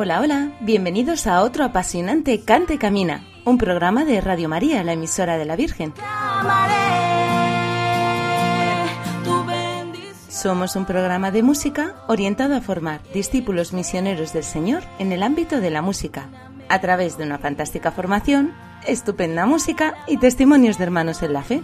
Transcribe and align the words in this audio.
Hola, 0.00 0.20
hola, 0.20 0.52
bienvenidos 0.60 1.26
a 1.26 1.42
otro 1.42 1.64
apasionante 1.64 2.44
Cante 2.44 2.78
Camina, 2.78 3.26
un 3.44 3.58
programa 3.58 4.04
de 4.04 4.20
Radio 4.20 4.48
María, 4.48 4.84
la 4.84 4.92
emisora 4.92 5.36
de 5.36 5.44
la 5.44 5.56
Virgen. 5.56 5.92
Somos 10.28 10.76
un 10.76 10.84
programa 10.84 11.32
de 11.32 11.42
música 11.42 11.96
orientado 12.06 12.54
a 12.54 12.60
formar 12.60 13.00
discípulos 13.12 13.72
misioneros 13.72 14.32
del 14.32 14.44
Señor 14.44 14.84
en 15.00 15.10
el 15.10 15.24
ámbito 15.24 15.60
de 15.60 15.70
la 15.70 15.82
música, 15.82 16.28
a 16.68 16.80
través 16.80 17.18
de 17.18 17.24
una 17.24 17.38
fantástica 17.38 17.90
formación, 17.90 18.54
estupenda 18.86 19.46
música 19.46 19.96
y 20.06 20.18
testimonios 20.18 20.78
de 20.78 20.84
hermanos 20.84 21.24
en 21.24 21.32
la 21.32 21.42
fe. 21.42 21.60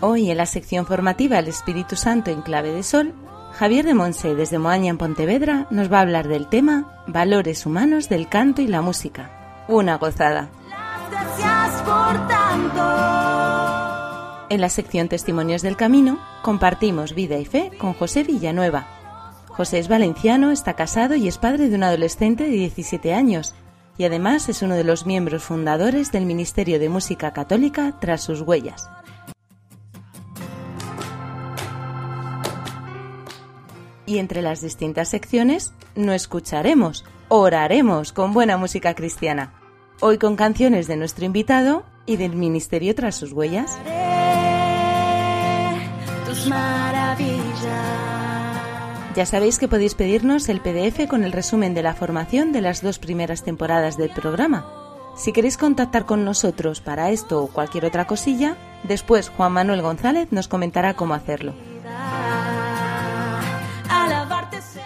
Hoy 0.00 0.30
en 0.30 0.38
la 0.38 0.46
sección 0.46 0.86
formativa 0.86 1.38
El 1.38 1.48
Espíritu 1.48 1.96
Santo 1.96 2.30
en 2.30 2.40
clave 2.40 2.72
de 2.72 2.82
sol, 2.82 3.14
Javier 3.54 3.84
de 3.84 3.94
Monse 3.94 4.34
desde 4.34 4.58
Moaña 4.58 4.90
en 4.90 4.98
Pontevedra 4.98 5.66
nos 5.70 5.92
va 5.92 5.98
a 5.98 6.02
hablar 6.02 6.26
del 6.26 6.48
tema 6.48 7.04
Valores 7.06 7.66
humanos 7.66 8.08
del 8.08 8.28
canto 8.28 8.62
y 8.62 8.66
la 8.66 8.80
música. 8.80 9.64
Una 9.68 9.98
gozada. 9.98 10.48
Las 10.68 11.10
gracias 11.10 11.82
por 11.82 12.28
tanto. 12.28 12.82
En 14.48 14.60
la 14.60 14.68
sección 14.68 15.08
Testimonios 15.08 15.62
del 15.62 15.76
Camino 15.76 16.18
compartimos 16.42 17.14
vida 17.14 17.38
y 17.38 17.44
fe 17.44 17.70
con 17.78 17.92
José 17.92 18.22
Villanueva. 18.24 18.86
José 19.48 19.78
es 19.78 19.88
valenciano, 19.88 20.50
está 20.50 20.74
casado 20.74 21.14
y 21.14 21.28
es 21.28 21.36
padre 21.36 21.68
de 21.68 21.76
un 21.76 21.84
adolescente 21.84 22.44
de 22.44 22.50
17 22.50 23.12
años 23.12 23.54
y 23.98 24.04
además 24.04 24.48
es 24.48 24.62
uno 24.62 24.74
de 24.74 24.84
los 24.84 25.04
miembros 25.04 25.42
fundadores 25.42 26.10
del 26.10 26.24
Ministerio 26.24 26.78
de 26.78 26.88
Música 26.88 27.34
Católica 27.34 27.98
Tras 28.00 28.22
sus 28.22 28.40
Huellas. 28.40 28.88
Y 34.12 34.18
entre 34.18 34.42
las 34.42 34.60
distintas 34.60 35.08
secciones 35.08 35.72
no 35.96 36.12
escucharemos, 36.12 37.06
oraremos 37.28 38.12
con 38.12 38.34
buena 38.34 38.58
música 38.58 38.92
cristiana. 38.92 39.54
Hoy 40.00 40.18
con 40.18 40.36
canciones 40.36 40.86
de 40.86 40.98
nuestro 40.98 41.24
invitado 41.24 41.86
y 42.04 42.18
del 42.18 42.36
Ministerio 42.36 42.94
Tras 42.94 43.14
sus 43.14 43.32
Huellas. 43.32 43.78
Tus. 46.26 46.46
Ya 49.16 49.24
sabéis 49.24 49.58
que 49.58 49.68
podéis 49.68 49.94
pedirnos 49.94 50.50
el 50.50 50.60
PDF 50.60 51.08
con 51.08 51.24
el 51.24 51.32
resumen 51.32 51.72
de 51.72 51.82
la 51.82 51.94
formación 51.94 52.52
de 52.52 52.60
las 52.60 52.82
dos 52.82 52.98
primeras 52.98 53.44
temporadas 53.44 53.96
del 53.96 54.10
programa. 54.10 54.70
Si 55.16 55.32
queréis 55.32 55.56
contactar 55.56 56.04
con 56.04 56.26
nosotros 56.26 56.82
para 56.82 57.08
esto 57.12 57.42
o 57.42 57.46
cualquier 57.46 57.86
otra 57.86 58.06
cosilla, 58.06 58.58
después 58.84 59.30
Juan 59.30 59.52
Manuel 59.52 59.80
González 59.80 60.28
nos 60.32 60.48
comentará 60.48 60.92
cómo 60.92 61.14
hacerlo. 61.14 61.54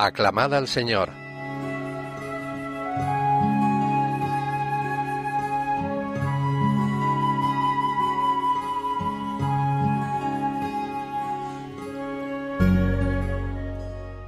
Aclamad 0.00 0.54
al 0.54 0.68
Señor. 0.68 1.10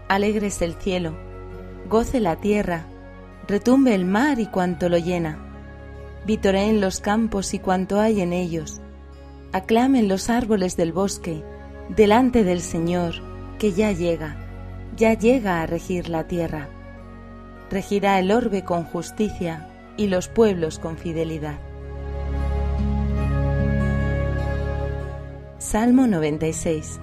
Alegre 0.08 0.48
es 0.48 0.60
el 0.60 0.74
cielo, 0.74 1.14
goce 1.88 2.18
la 2.18 2.34
tierra, 2.34 2.84
retumbe 3.46 3.94
el 3.94 4.04
mar 4.04 4.40
y 4.40 4.46
cuanto 4.46 4.88
lo 4.88 4.98
llena, 4.98 5.38
vitoreen 6.26 6.80
los 6.80 6.98
campos 6.98 7.54
y 7.54 7.60
cuanto 7.60 8.00
hay 8.00 8.22
en 8.22 8.32
ellos, 8.32 8.80
aclamen 9.52 10.08
los 10.08 10.30
árboles 10.30 10.76
del 10.76 10.92
bosque, 10.92 11.44
delante 11.90 12.42
del 12.42 12.60
Señor, 12.60 13.14
que 13.60 13.72
ya 13.72 13.92
llega, 13.92 14.39
ya 15.00 15.14
llega 15.14 15.62
a 15.62 15.66
regir 15.66 16.10
la 16.10 16.28
tierra. 16.28 16.68
Regirá 17.70 18.18
el 18.18 18.30
orbe 18.30 18.64
con 18.64 18.84
justicia 18.84 19.66
y 19.96 20.08
los 20.08 20.28
pueblos 20.28 20.78
con 20.78 20.98
fidelidad. 20.98 21.58
Salmo 25.56 26.06
96 26.06 27.00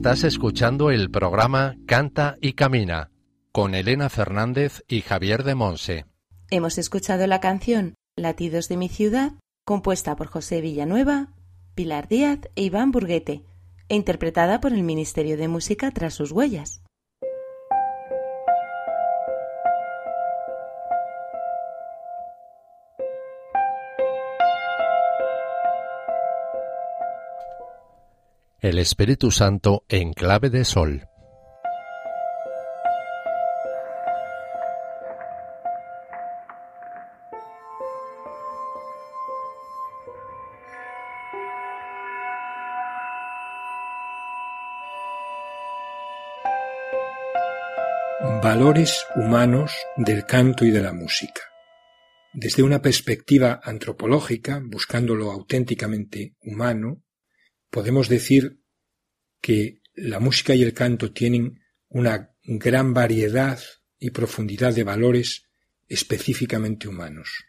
Estás 0.00 0.24
escuchando 0.24 0.90
el 0.90 1.10
programa 1.10 1.76
Canta 1.84 2.38
y 2.40 2.54
Camina 2.54 3.10
con 3.52 3.74
Elena 3.74 4.08
Fernández 4.08 4.82
y 4.88 5.02
Javier 5.02 5.44
de 5.44 5.54
Monse. 5.54 6.06
Hemos 6.50 6.78
escuchado 6.78 7.26
la 7.26 7.38
canción 7.40 7.96
Latidos 8.16 8.70
de 8.70 8.78
mi 8.78 8.88
ciudad, 8.88 9.32
compuesta 9.66 10.16
por 10.16 10.28
José 10.28 10.62
Villanueva, 10.62 11.34
Pilar 11.74 12.08
Díaz 12.08 12.38
e 12.56 12.62
Iván 12.62 12.92
Burguete, 12.92 13.44
e 13.90 13.94
interpretada 13.94 14.58
por 14.62 14.72
el 14.72 14.84
Ministerio 14.84 15.36
de 15.36 15.48
Música 15.48 15.90
tras 15.90 16.14
sus 16.14 16.32
huellas. 16.32 16.80
El 28.62 28.78
Espíritu 28.78 29.30
Santo 29.30 29.86
en 29.88 30.12
clave 30.12 30.50
de 30.50 30.66
sol. 30.66 31.08
Valores 48.42 49.06
humanos 49.16 49.72
del 49.96 50.26
canto 50.26 50.66
y 50.66 50.70
de 50.70 50.82
la 50.82 50.92
música. 50.92 51.40
Desde 52.34 52.62
una 52.62 52.82
perspectiva 52.82 53.58
antropológica, 53.64 54.60
buscando 54.62 55.14
lo 55.14 55.30
auténticamente 55.30 56.34
humano, 56.42 57.02
podemos 57.70 58.08
decir 58.08 58.60
que 59.40 59.80
la 59.94 60.20
música 60.20 60.54
y 60.54 60.62
el 60.62 60.74
canto 60.74 61.12
tienen 61.12 61.60
una 61.88 62.34
gran 62.44 62.94
variedad 62.94 63.60
y 63.98 64.10
profundidad 64.10 64.74
de 64.74 64.84
valores 64.84 65.44
específicamente 65.88 66.88
humanos. 66.88 67.44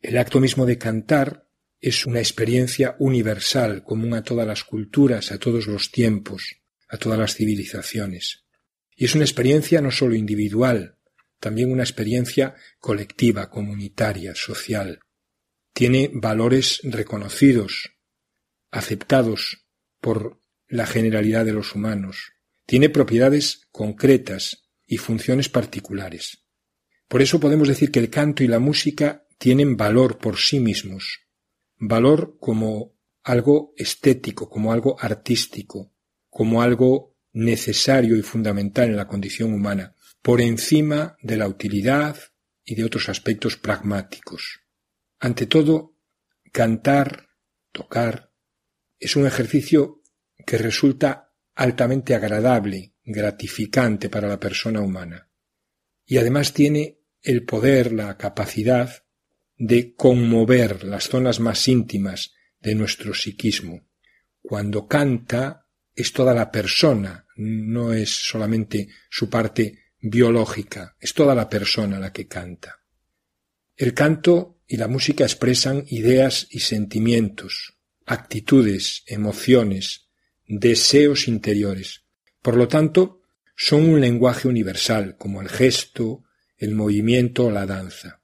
El 0.00 0.18
acto 0.18 0.40
mismo 0.40 0.66
de 0.66 0.78
cantar 0.78 1.48
es 1.80 2.06
una 2.06 2.20
experiencia 2.20 2.96
universal, 2.98 3.82
común 3.84 4.14
a 4.14 4.22
todas 4.22 4.46
las 4.46 4.64
culturas, 4.64 5.32
a 5.32 5.38
todos 5.38 5.66
los 5.66 5.90
tiempos, 5.90 6.56
a 6.88 6.96
todas 6.96 7.18
las 7.18 7.34
civilizaciones. 7.34 8.44
Y 8.94 9.04
es 9.04 9.14
una 9.14 9.24
experiencia 9.24 9.80
no 9.80 9.90
solo 9.90 10.14
individual, 10.14 10.96
también 11.38 11.70
una 11.70 11.82
experiencia 11.82 12.54
colectiva, 12.78 13.50
comunitaria, 13.50 14.34
social. 14.34 15.00
Tiene 15.72 16.10
valores 16.12 16.80
reconocidos, 16.82 17.95
aceptados 18.76 19.66
por 20.00 20.40
la 20.68 20.86
generalidad 20.86 21.44
de 21.44 21.52
los 21.52 21.74
humanos. 21.74 22.32
Tiene 22.66 22.88
propiedades 22.90 23.62
concretas 23.70 24.68
y 24.86 24.98
funciones 24.98 25.48
particulares. 25.48 26.44
Por 27.08 27.22
eso 27.22 27.40
podemos 27.40 27.68
decir 27.68 27.90
que 27.90 28.00
el 28.00 28.10
canto 28.10 28.42
y 28.42 28.48
la 28.48 28.58
música 28.58 29.26
tienen 29.38 29.76
valor 29.76 30.18
por 30.18 30.38
sí 30.38 30.60
mismos, 30.60 31.20
valor 31.78 32.36
como 32.40 32.96
algo 33.22 33.72
estético, 33.76 34.48
como 34.48 34.72
algo 34.72 34.96
artístico, 35.00 35.92
como 36.28 36.62
algo 36.62 37.16
necesario 37.32 38.16
y 38.16 38.22
fundamental 38.22 38.88
en 38.88 38.96
la 38.96 39.06
condición 39.06 39.52
humana, 39.52 39.94
por 40.22 40.40
encima 40.40 41.16
de 41.22 41.36
la 41.36 41.48
utilidad 41.48 42.16
y 42.64 42.74
de 42.74 42.84
otros 42.84 43.08
aspectos 43.08 43.56
pragmáticos. 43.56 44.60
Ante 45.20 45.46
todo, 45.46 45.94
cantar, 46.52 47.28
tocar, 47.72 48.32
es 48.98 49.16
un 49.16 49.26
ejercicio 49.26 50.02
que 50.46 50.58
resulta 50.58 51.32
altamente 51.54 52.14
agradable, 52.14 52.94
gratificante 53.04 54.08
para 54.08 54.28
la 54.28 54.38
persona 54.38 54.80
humana. 54.80 55.30
Y 56.04 56.18
además 56.18 56.52
tiene 56.52 57.00
el 57.22 57.44
poder, 57.44 57.92
la 57.92 58.16
capacidad 58.16 59.04
de 59.56 59.94
conmover 59.94 60.84
las 60.84 61.08
zonas 61.08 61.40
más 61.40 61.66
íntimas 61.66 62.32
de 62.60 62.74
nuestro 62.74 63.14
psiquismo. 63.14 63.88
Cuando 64.42 64.86
canta 64.86 65.66
es 65.94 66.12
toda 66.12 66.34
la 66.34 66.50
persona, 66.50 67.26
no 67.36 67.92
es 67.92 68.10
solamente 68.10 68.88
su 69.10 69.30
parte 69.30 69.86
biológica, 69.98 70.94
es 71.00 71.14
toda 71.14 71.34
la 71.34 71.48
persona 71.48 71.98
la 71.98 72.12
que 72.12 72.28
canta. 72.28 72.80
El 73.74 73.94
canto 73.94 74.60
y 74.66 74.76
la 74.76 74.88
música 74.88 75.24
expresan 75.24 75.84
ideas 75.88 76.46
y 76.50 76.60
sentimientos, 76.60 77.75
actitudes, 78.06 79.02
emociones, 79.06 80.08
deseos 80.46 81.28
interiores. 81.28 82.04
Por 82.40 82.56
lo 82.56 82.68
tanto, 82.68 83.20
son 83.56 83.88
un 83.88 84.00
lenguaje 84.00 84.48
universal, 84.48 85.16
como 85.16 85.42
el 85.42 85.48
gesto, 85.48 86.24
el 86.56 86.74
movimiento 86.74 87.46
o 87.46 87.50
la 87.50 87.66
danza. 87.66 88.22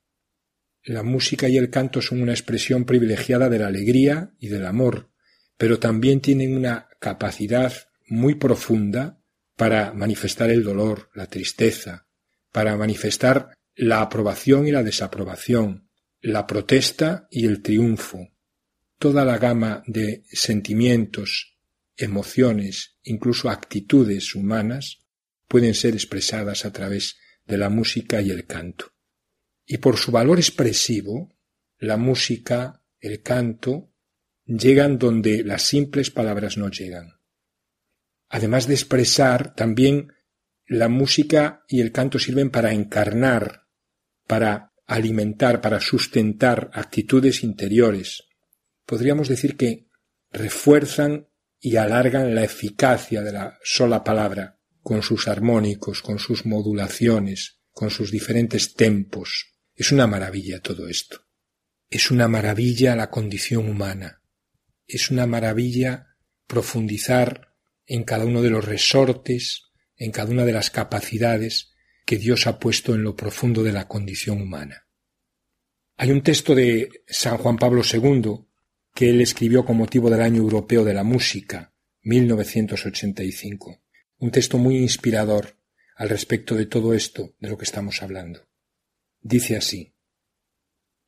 La 0.85 1.03
música 1.03 1.49
y 1.49 1.59
el 1.59 1.71
canto 1.71 2.01
son 2.03 2.23
una 2.23 2.33
expresión 2.33 2.85
privilegiada 2.85 3.49
de 3.49 3.59
la 3.59 3.69
alegría 3.69 4.33
y 4.39 4.49
del 4.49 4.67
amor, 4.67 5.11
pero 5.57 5.79
también 5.79 6.21
tienen 6.21 6.57
una 6.57 6.89
capacidad 6.99 7.73
muy 8.09 8.35
profunda 8.35 9.21
para 9.57 9.93
manifestar 9.93 10.51
el 10.51 10.65
dolor, 10.65 11.11
la 11.15 11.27
tristeza, 11.27 12.07
para 12.51 12.77
manifestar 12.77 13.55
la 13.75 14.01
aprobación 14.01 14.67
y 14.67 14.73
la 14.73 14.83
desaprobación, 14.83 15.89
la 16.21 16.47
protesta 16.47 17.29
y 17.31 17.47
el 17.47 17.63
triunfo. 17.63 18.32
Toda 19.03 19.25
la 19.25 19.37
gama 19.37 19.83
de 19.89 20.23
sentimientos, 20.31 21.59
emociones, 21.97 22.99
incluso 23.03 23.51
actitudes 23.51 24.37
humanas 24.37 25.01
pueden 25.49 25.75
ser 25.75 25.95
expresadas 25.95 26.65
a 26.65 26.73
través 26.73 27.17
de 27.45 27.59
la 27.59 27.69
música 27.69 28.23
y 28.23 28.31
el 28.31 28.47
canto. 28.47 28.93
Y 29.67 29.79
por 29.79 29.97
su 29.97 30.13
valor 30.13 30.39
expresivo, 30.39 31.35
la 31.79 31.97
música, 31.97 32.85
el 33.01 33.23
canto, 33.23 33.91
llegan 34.47 35.01
donde 35.01 35.43
las 35.43 35.63
simples 35.63 36.13
palabras 36.13 36.57
no 36.57 36.71
llegan. 36.71 37.19
Además 38.29 38.69
de 38.69 38.75
expresar, 38.75 39.57
también 39.57 40.13
la 40.65 40.89
música 40.89 41.65
y 41.67 41.81
el 41.81 41.91
canto 41.91 42.21
sirven 42.21 42.51
para 42.51 42.73
encarnar, 42.73 43.67
para 44.29 44.73
alimentar, 44.87 45.61
para 45.61 45.81
sustentar 45.81 46.71
actitudes 46.73 47.43
interiores. 47.43 48.29
Podríamos 48.87 49.29
decir 49.29 49.57
que 49.57 49.89
refuerzan 50.31 51.29
y 51.61 51.77
alargan 51.77 52.35
la 52.35 52.45
eficacia 52.45 53.23
de 53.23 53.33
la 53.33 53.59
sola 53.63 54.03
palabra, 54.03 54.59
con 54.83 55.03
sus 55.03 55.29
armónicos, 55.29 56.03
con 56.03 56.19
sus 56.19 56.45
modulaciones, 56.45 57.61
con 57.71 57.91
sus 57.91 58.11
diferentes 58.11 58.75
tempos. 58.75 59.53
Es 59.75 59.93
una 59.93 60.07
maravilla 60.07 60.61
todo 60.61 60.89
esto. 60.89 61.25
Es 61.89 62.11
una 62.11 62.27
maravilla 62.27 62.97
la 62.97 63.11
condición 63.11 63.69
humana. 63.69 64.23
Es 64.87 65.11
una 65.11 65.27
maravilla 65.27 66.17
profundizar 66.47 67.55
en 67.87 68.03
cada 68.03 68.25
uno 68.25 68.43
de 68.43 68.51
los 68.51 68.65
resortes, 68.65 69.65
en 69.97 70.11
cada 70.11 70.31
una 70.31 70.45
de 70.45 70.53
las 70.53 70.71
capacidades 70.71 71.73
que 72.05 72.19
Dios 72.19 72.47
ha 72.47 72.59
puesto 72.59 72.95
en 72.95 73.05
lo 73.05 73.15
profundo 73.15 73.63
de 73.63 73.73
la 73.73 73.87
condición 73.87 74.43
humana. 74.43 74.87
Hay 75.97 76.11
un 76.11 76.23
texto 76.23 76.55
de 76.55 77.05
San 77.07 77.39
Juan 77.39 77.57
Pablo 77.57 77.83
II 77.91 78.47
que 78.95 79.11
él 79.11 79.21
escribió 79.21 79.65
con 79.65 79.77
motivo 79.77 80.11
del 80.11 80.23
Año 80.23 80.43
Europeo 80.43 80.85
de 80.85 80.95
la 80.95 81.03
Música, 81.03 81.73
1985. 82.03 83.83
Un 84.19 84.31
texto 84.31 84.59
muy 84.59 84.77
inspirador 84.77 85.57
al 85.97 86.09
respecto 86.09 86.55
de 86.55 86.67
todo 86.67 86.95
esto 86.95 87.35
de 87.39 87.49
lo 87.49 87.57
que 87.57 87.65
estamos 87.65 88.03
hablando. 88.03 88.49
Dice 89.21 89.57
así, 89.57 89.95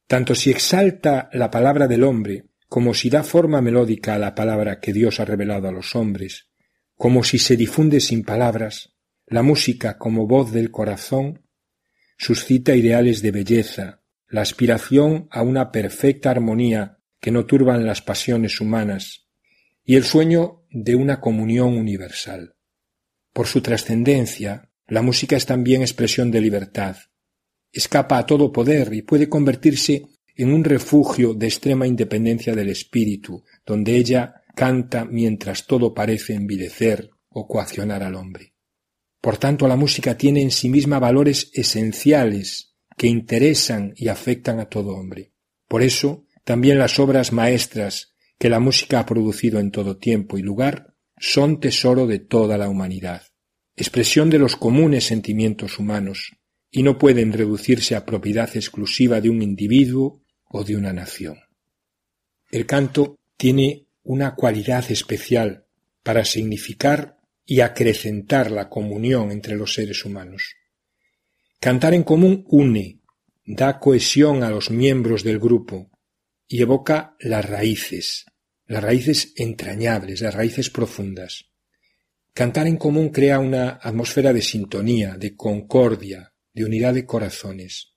Tanto 0.07 0.35
si 0.35 0.50
exalta 0.50 1.29
la 1.33 1.50
palabra 1.50 1.88
del 1.88 2.05
hombre, 2.05 2.47
como 2.69 2.95
si 2.95 3.09
da 3.09 3.23
forma 3.23 3.61
melódica 3.61 4.14
a 4.14 4.19
la 4.19 4.35
palabra 4.35 4.81
que 4.81 4.93
Dios 4.93 5.21
ha 5.21 5.25
revelado 5.25 5.69
a 5.69 5.73
los 5.73 5.95
hombres, 5.95 6.49
como 6.97 7.25
si 7.25 7.38
se 7.38 7.57
difunde 7.57 8.00
sin 8.00 8.25
palabras, 8.25 8.95
la 9.26 9.43
música 9.43 9.99
como 9.99 10.26
voz 10.26 10.53
del 10.53 10.71
corazón 10.71 11.47
suscita 12.19 12.75
ideales 12.75 13.23
de 13.23 13.31
belleza, 13.31 14.03
la 14.29 14.43
aspiración 14.43 15.29
a 15.31 15.43
una 15.43 15.73
perfecta 15.73 16.31
armonía 16.31 16.99
que 17.25 17.31
no 17.31 17.47
turban 17.47 17.87
las 17.87 18.02
pasiones 18.02 18.61
humanas, 18.61 19.31
y 19.83 19.95
el 19.95 20.04
sueño 20.04 20.66
de 20.69 20.95
una 20.95 21.23
comunión 21.23 21.73
universal. 21.73 22.54
Por 23.33 23.47
su 23.47 23.62
trascendencia, 23.62 24.71
la 24.88 25.00
música 25.00 25.35
es 25.35 25.47
también 25.47 25.81
expresión 25.81 26.31
de 26.31 26.43
libertad. 26.43 26.97
Escapa 27.73 28.19
a 28.19 28.26
todo 28.26 28.52
poder 28.52 28.93
y 28.93 29.00
puede 29.00 29.31
convertirse 29.31 30.04
en 30.37 30.52
un 30.52 30.64
refugio 30.64 31.33
de 31.33 31.47
extrema 31.47 31.87
independencia 31.87 32.54
del 32.54 32.69
espíritu, 32.69 33.43
donde 33.64 33.97
ella 33.97 34.43
canta 34.54 35.07
mientras 35.07 35.66
todo 35.66 35.95
parece 35.95 36.35
envilecer 36.35 37.09
o 37.31 37.49
coaccionar 37.49 38.02
al 38.02 38.16
hombre. 38.16 38.52
Por 39.23 39.38
tanto, 39.38 39.66
la 39.66 39.76
música 39.76 40.19
tiene 40.19 40.43
en 40.43 40.50
sí 40.50 40.69
misma 40.69 40.99
valores 40.99 41.50
esenciales 41.54 42.75
que 42.99 43.07
interesan 43.07 43.95
y 43.97 44.09
afectan 44.09 44.61
a 44.61 44.66
todo 44.66 44.90
hombre. 44.90 45.33
Por 45.66 45.83
eso, 45.83 46.24
también 46.44 46.78
las 46.78 46.98
obras 46.98 47.32
maestras 47.32 48.14
que 48.38 48.48
la 48.48 48.60
música 48.60 49.00
ha 49.00 49.06
producido 49.06 49.58
en 49.58 49.70
todo 49.70 49.96
tiempo 49.96 50.38
y 50.38 50.42
lugar 50.42 50.94
son 51.18 51.60
tesoro 51.60 52.06
de 52.06 52.18
toda 52.18 52.58
la 52.58 52.68
humanidad, 52.68 53.22
expresión 53.76 54.28
de 54.30 54.38
los 54.38 54.56
comunes 54.56 55.04
sentimientos 55.04 55.78
humanos, 55.78 56.32
y 56.70 56.82
no 56.82 56.98
pueden 56.98 57.32
reducirse 57.32 57.94
a 57.94 58.04
propiedad 58.04 58.50
exclusiva 58.56 59.20
de 59.20 59.30
un 59.30 59.42
individuo 59.42 60.22
o 60.44 60.64
de 60.64 60.76
una 60.76 60.92
nación. 60.92 61.38
El 62.50 62.66
canto 62.66 63.16
tiene 63.36 63.86
una 64.02 64.34
cualidad 64.34 64.90
especial 64.90 65.66
para 66.02 66.24
significar 66.24 67.18
y 67.46 67.60
acrecentar 67.60 68.50
la 68.50 68.68
comunión 68.68 69.30
entre 69.30 69.56
los 69.56 69.74
seres 69.74 70.04
humanos. 70.04 70.54
Cantar 71.60 71.94
en 71.94 72.02
común 72.02 72.44
une, 72.48 73.00
da 73.46 73.78
cohesión 73.78 74.42
a 74.42 74.50
los 74.50 74.70
miembros 74.70 75.22
del 75.22 75.38
grupo 75.38 75.90
y 76.54 76.62
evoca 76.62 77.16
las 77.18 77.44
raíces, 77.44 78.26
las 78.66 78.80
raíces 78.80 79.32
entrañables, 79.34 80.20
las 80.20 80.32
raíces 80.32 80.70
profundas. 80.70 81.50
Cantar 82.32 82.68
en 82.68 82.76
común 82.76 83.08
crea 83.08 83.40
una 83.40 83.80
atmósfera 83.82 84.32
de 84.32 84.40
sintonía, 84.40 85.16
de 85.16 85.34
concordia, 85.34 86.32
de 86.52 86.64
unidad 86.64 86.94
de 86.94 87.06
corazones. 87.06 87.96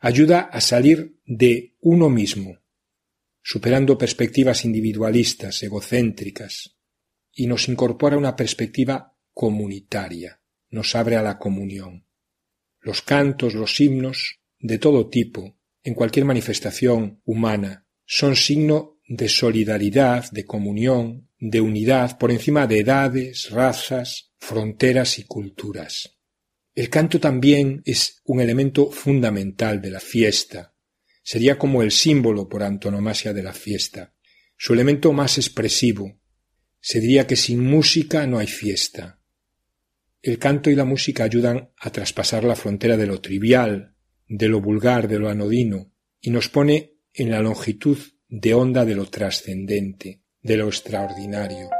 Ayuda 0.00 0.40
a 0.40 0.60
salir 0.60 1.20
de 1.24 1.76
uno 1.82 2.10
mismo, 2.10 2.58
superando 3.40 3.96
perspectivas 3.96 4.64
individualistas, 4.64 5.62
egocéntricas, 5.62 6.76
y 7.32 7.46
nos 7.46 7.68
incorpora 7.68 8.16
una 8.16 8.34
perspectiva 8.34 9.16
comunitaria, 9.32 10.40
nos 10.68 10.96
abre 10.96 11.14
a 11.14 11.22
la 11.22 11.38
comunión. 11.38 12.08
Los 12.80 13.02
cantos, 13.02 13.54
los 13.54 13.78
himnos, 13.78 14.40
de 14.58 14.78
todo 14.78 15.08
tipo, 15.08 15.56
en 15.84 15.94
cualquier 15.94 16.24
manifestación 16.24 17.20
humana, 17.24 17.83
son 18.06 18.36
signo 18.36 19.00
de 19.06 19.28
solidaridad, 19.28 20.30
de 20.30 20.44
comunión, 20.44 21.28
de 21.38 21.60
unidad 21.60 22.18
por 22.18 22.30
encima 22.30 22.66
de 22.66 22.80
edades, 22.80 23.50
razas, 23.50 24.32
fronteras 24.38 25.18
y 25.18 25.24
culturas. 25.24 26.18
El 26.74 26.90
canto 26.90 27.20
también 27.20 27.82
es 27.84 28.20
un 28.24 28.40
elemento 28.40 28.90
fundamental 28.90 29.80
de 29.80 29.90
la 29.90 30.00
fiesta. 30.00 30.74
Sería 31.22 31.58
como 31.58 31.82
el 31.82 31.90
símbolo 31.90 32.48
por 32.48 32.62
antonomasia 32.62 33.32
de 33.32 33.42
la 33.42 33.52
fiesta, 33.52 34.14
su 34.56 34.72
elemento 34.72 35.12
más 35.12 35.38
expresivo, 35.38 36.18
se 36.80 37.00
diría 37.00 37.26
que 37.26 37.36
sin 37.36 37.64
música 37.64 38.26
no 38.26 38.38
hay 38.38 38.46
fiesta. 38.46 39.20
El 40.20 40.38
canto 40.38 40.70
y 40.70 40.74
la 40.74 40.84
música 40.84 41.24
ayudan 41.24 41.70
a 41.78 41.90
traspasar 41.90 42.44
la 42.44 42.56
frontera 42.56 42.96
de 42.96 43.06
lo 43.06 43.20
trivial, 43.20 43.94
de 44.28 44.48
lo 44.48 44.60
vulgar, 44.60 45.08
de 45.08 45.18
lo 45.18 45.28
anodino, 45.28 45.92
y 46.20 46.30
nos 46.30 46.48
pone 46.48 46.93
en 47.14 47.30
la 47.30 47.40
longitud 47.40 47.98
de 48.28 48.54
onda 48.54 48.84
de 48.84 48.96
lo 48.96 49.06
trascendente, 49.06 50.20
de 50.42 50.56
lo 50.56 50.66
extraordinario. 50.66 51.70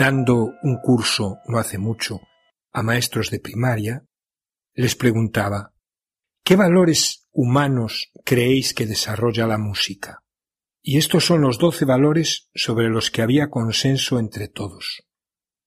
Dando 0.00 0.54
un 0.62 0.78
curso 0.80 1.40
no 1.46 1.58
hace 1.58 1.76
mucho 1.76 2.22
a 2.72 2.82
maestros 2.82 3.30
de 3.30 3.38
primaria, 3.38 4.06
les 4.72 4.96
preguntaba 4.96 5.74
¿Qué 6.42 6.56
valores 6.56 7.28
humanos 7.32 8.10
creéis 8.24 8.72
que 8.72 8.86
desarrolla 8.86 9.46
la 9.46 9.58
música? 9.58 10.24
Y 10.80 10.96
estos 10.96 11.26
son 11.26 11.42
los 11.42 11.58
doce 11.58 11.84
valores 11.84 12.48
sobre 12.54 12.88
los 12.88 13.10
que 13.10 13.20
había 13.20 13.50
consenso 13.50 14.18
entre 14.18 14.48
todos, 14.48 15.06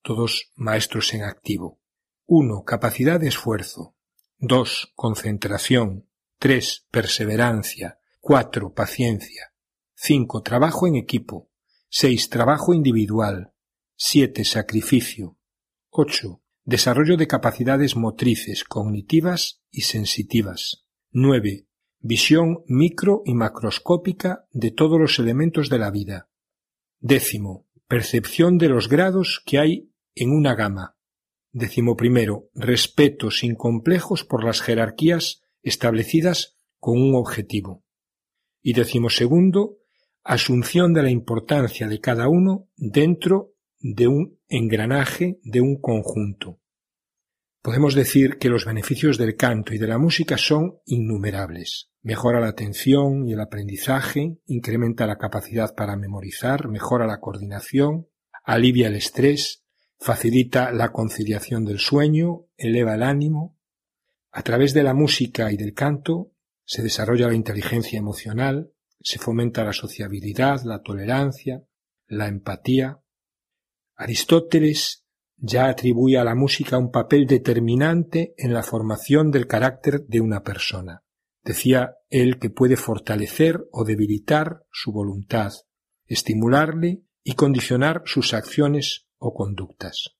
todos 0.02 0.50
maestros 0.56 1.14
en 1.14 1.22
activo. 1.22 1.80
Uno, 2.26 2.64
capacidad 2.64 3.20
de 3.20 3.28
esfuerzo. 3.28 3.94
Dos, 4.36 4.92
concentración. 4.96 6.08
Tres, 6.40 6.88
perseverancia. 6.90 8.00
Cuatro, 8.18 8.74
paciencia. 8.74 9.52
Cinco, 9.94 10.42
trabajo 10.42 10.88
en 10.88 10.96
equipo. 10.96 11.52
Seis, 11.88 12.28
trabajo 12.30 12.74
individual. 12.74 13.53
7. 13.96 14.44
Sacrificio. 14.44 15.38
8. 15.90 16.42
Desarrollo 16.64 17.16
de 17.16 17.28
capacidades 17.28 17.94
motrices, 17.94 18.64
cognitivas 18.64 19.62
y 19.70 19.82
sensitivas. 19.82 20.84
9. 21.12 21.68
Visión 22.00 22.64
micro 22.66 23.22
y 23.24 23.34
macroscópica 23.34 24.48
de 24.50 24.72
todos 24.72 25.00
los 25.00 25.20
elementos 25.20 25.68
de 25.68 25.78
la 25.78 25.92
vida. 25.92 26.28
Décimo. 26.98 27.68
Percepción 27.86 28.58
de 28.58 28.68
los 28.68 28.88
grados 28.88 29.40
que 29.46 29.60
hay 29.60 29.92
en 30.16 30.32
una 30.32 30.56
gama. 30.56 30.96
Décimo 31.52 31.94
primero. 31.94 32.50
Respeto 32.52 33.30
sin 33.30 33.54
complejos 33.54 34.24
por 34.24 34.42
las 34.42 34.60
jerarquías 34.60 35.44
establecidas 35.62 36.56
con 36.80 37.00
un 37.00 37.14
objetivo. 37.14 37.84
Y 38.60 38.72
décimo 38.72 39.08
segundo. 39.08 39.78
Asunción 40.24 40.94
de 40.94 41.04
la 41.04 41.10
importancia 41.10 41.86
de 41.86 42.00
cada 42.00 42.26
uno 42.28 42.68
dentro 42.76 43.53
de 43.86 44.08
un 44.08 44.40
engranaje, 44.48 45.38
de 45.42 45.60
un 45.60 45.78
conjunto. 45.78 46.58
Podemos 47.60 47.94
decir 47.94 48.38
que 48.38 48.48
los 48.48 48.64
beneficios 48.64 49.18
del 49.18 49.36
canto 49.36 49.74
y 49.74 49.78
de 49.78 49.86
la 49.86 49.98
música 49.98 50.38
son 50.38 50.78
innumerables. 50.86 51.90
Mejora 52.00 52.40
la 52.40 52.48
atención 52.48 53.28
y 53.28 53.34
el 53.34 53.40
aprendizaje, 53.40 54.38
incrementa 54.46 55.06
la 55.06 55.18
capacidad 55.18 55.74
para 55.74 55.96
memorizar, 55.96 56.68
mejora 56.68 57.06
la 57.06 57.20
coordinación, 57.20 58.08
alivia 58.42 58.88
el 58.88 58.94
estrés, 58.94 59.64
facilita 59.98 60.72
la 60.72 60.90
conciliación 60.90 61.66
del 61.66 61.78
sueño, 61.78 62.46
eleva 62.56 62.94
el 62.94 63.02
ánimo. 63.02 63.58
A 64.32 64.42
través 64.42 64.72
de 64.72 64.82
la 64.82 64.94
música 64.94 65.52
y 65.52 65.58
del 65.58 65.74
canto 65.74 66.32
se 66.64 66.82
desarrolla 66.82 67.28
la 67.28 67.34
inteligencia 67.34 67.98
emocional, 67.98 68.72
se 69.00 69.18
fomenta 69.18 69.62
la 69.62 69.74
sociabilidad, 69.74 70.62
la 70.64 70.80
tolerancia, 70.80 71.64
la 72.06 72.28
empatía, 72.28 73.03
Aristóteles 73.96 75.04
ya 75.36 75.68
atribuye 75.68 76.18
a 76.18 76.24
la 76.24 76.34
música 76.34 76.78
un 76.78 76.90
papel 76.90 77.26
determinante 77.26 78.34
en 78.36 78.52
la 78.52 78.62
formación 78.62 79.30
del 79.30 79.46
carácter 79.46 80.04
de 80.06 80.20
una 80.20 80.42
persona. 80.42 81.02
Decía 81.42 81.96
él 82.08 82.38
que 82.38 82.50
puede 82.50 82.76
fortalecer 82.76 83.66
o 83.70 83.84
debilitar 83.84 84.64
su 84.72 84.92
voluntad, 84.92 85.52
estimularle 86.06 87.02
y 87.22 87.34
condicionar 87.34 88.02
sus 88.06 88.34
acciones 88.34 89.06
o 89.18 89.34
conductas. 89.34 90.16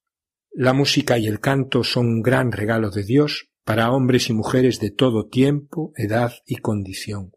La 0.50 0.72
música 0.72 1.18
y 1.18 1.26
el 1.26 1.40
canto 1.40 1.82
son 1.82 2.06
un 2.06 2.22
gran 2.22 2.52
regalo 2.52 2.90
de 2.90 3.04
Dios 3.04 3.48
para 3.64 3.90
hombres 3.90 4.28
y 4.28 4.34
mujeres 4.34 4.78
de 4.78 4.90
todo 4.90 5.26
tiempo, 5.26 5.92
edad 5.96 6.32
y 6.46 6.56
condición. 6.56 7.32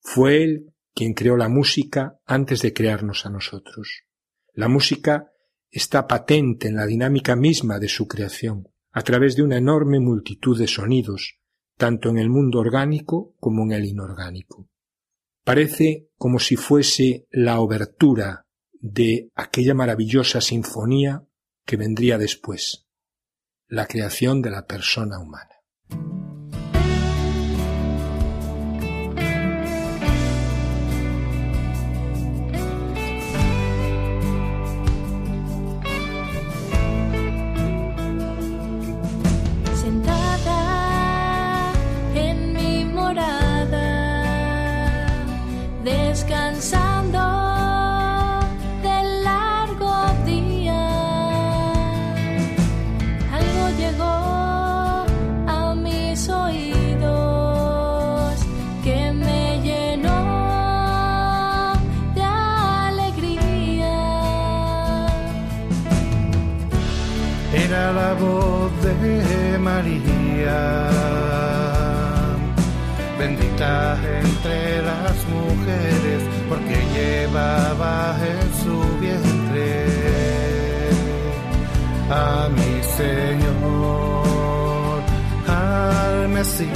Fue 0.00 0.42
Él 0.42 0.74
quien 0.94 1.14
creó 1.14 1.36
la 1.36 1.48
música 1.48 2.18
antes 2.26 2.60
de 2.60 2.72
crearnos 2.72 3.24
a 3.24 3.30
nosotros. 3.30 4.02
La 4.52 4.68
música 4.68 5.30
está 5.70 6.06
patente 6.06 6.68
en 6.68 6.76
la 6.76 6.86
dinámica 6.86 7.36
misma 7.36 7.78
de 7.78 7.88
su 7.88 8.06
creación, 8.06 8.68
a 8.92 9.02
través 9.02 9.36
de 9.36 9.42
una 9.42 9.56
enorme 9.56 10.00
multitud 10.00 10.58
de 10.58 10.66
sonidos, 10.66 11.38
tanto 11.76 12.08
en 12.08 12.18
el 12.18 12.28
mundo 12.28 12.58
orgánico 12.58 13.34
como 13.38 13.62
en 13.64 13.72
el 13.72 13.84
inorgánico. 13.84 14.68
Parece 15.44 16.10
como 16.16 16.38
si 16.38 16.56
fuese 16.56 17.26
la 17.30 17.60
obertura 17.60 18.46
de 18.72 19.30
aquella 19.34 19.74
maravillosa 19.74 20.40
sinfonía 20.40 21.24
que 21.64 21.76
vendría 21.76 22.18
después, 22.18 22.86
la 23.66 23.86
creación 23.86 24.42
de 24.42 24.50
la 24.50 24.66
persona 24.66 25.18
humana. 25.18 25.57
María, 69.78 70.90
bendita 73.16 73.96
entre 74.20 74.82
las 74.82 75.16
mujeres, 75.28 76.20
porque 76.48 76.76
llevaba 76.96 78.16
en 78.32 78.46
su 78.60 78.76
vientre 78.98 79.70
a 82.10 82.48
mi 82.56 82.72
Señor, 82.98 84.98
al 85.46 86.28
Mesías. 86.30 86.68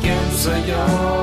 ¿Quién 0.00 0.24
soy 0.36 0.60
yo 0.70 1.13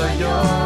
¿Quién 0.00 0.59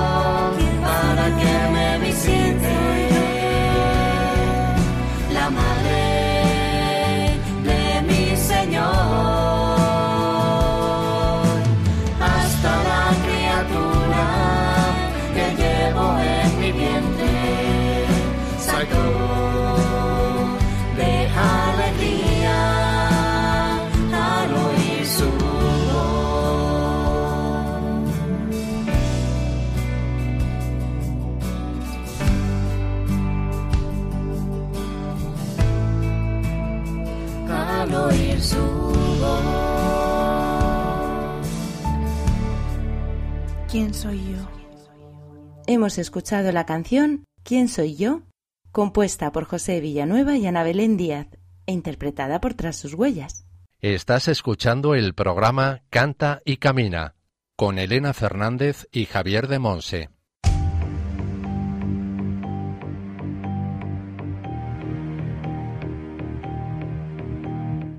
Hemos 45.75 45.99
escuchado 45.99 46.53
la 46.53 46.67
canción 46.67 47.25
¿Quién 47.43 47.67
soy 47.67 47.97
yo? 47.97 48.23
compuesta 48.71 49.33
por 49.33 49.45
José 49.45 49.81
Villanueva 49.81 50.37
y 50.37 50.47
Ana 50.47 50.63
Belén 50.63 50.97
Díaz 50.97 51.27
e 51.67 51.73
interpretada 51.73 52.41
por 52.41 52.55
Tras 52.55 52.77
sus 52.77 52.95
huellas. 52.95 53.45
Estás 53.81 54.29
escuchando 54.29 54.95
el 54.95 55.15
programa 55.15 55.83
Canta 55.91 56.41
y 56.45 56.59
Camina 56.59 57.17
con 57.57 57.81
Elena 57.81 58.13
Fernández 58.13 58.87
y 58.93 59.07
Javier 59.07 59.49
de 59.49 59.59
Monse. 59.59 60.11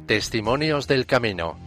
Testimonios 0.08 0.88
del 0.88 1.06
Camino. 1.06 1.65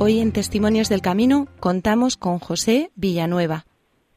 Hoy 0.00 0.18
en 0.18 0.32
Testimonios 0.32 0.88
del 0.88 1.02
Camino 1.02 1.46
contamos 1.60 2.16
con 2.16 2.40
José 2.40 2.90
Villanueva, 2.96 3.64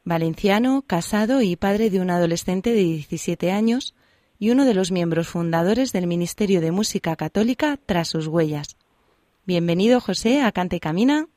valenciano, 0.03 0.83
casado 0.85 1.41
y 1.41 1.55
padre 1.55 1.91
de 1.91 2.01
un 2.01 2.09
adolescente 2.09 2.71
de 2.71 2.81
17 2.81 3.51
años 3.51 3.95
y 4.39 4.49
uno 4.49 4.65
de 4.65 4.73
los 4.73 4.91
miembros 4.91 5.29
fundadores 5.29 5.93
del 5.93 6.07
Ministerio 6.07 6.61
de 6.61 6.71
Música 6.71 7.15
Católica 7.15 7.77
Tras 7.85 8.07
sus 8.07 8.27
huellas. 8.27 8.75
Bienvenido 9.45 9.99
José 9.99 10.41
a 10.41 10.51
Cante 10.51 10.79
Camina. 10.79 11.27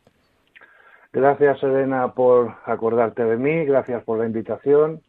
Gracias 1.13 1.63
Elena 1.63 2.15
por 2.15 2.57
acordarte 2.65 3.23
de 3.25 3.37
mí, 3.37 3.67
gracias 3.67 4.03
por 4.05 4.19
la 4.19 4.27
invitación 4.27 5.03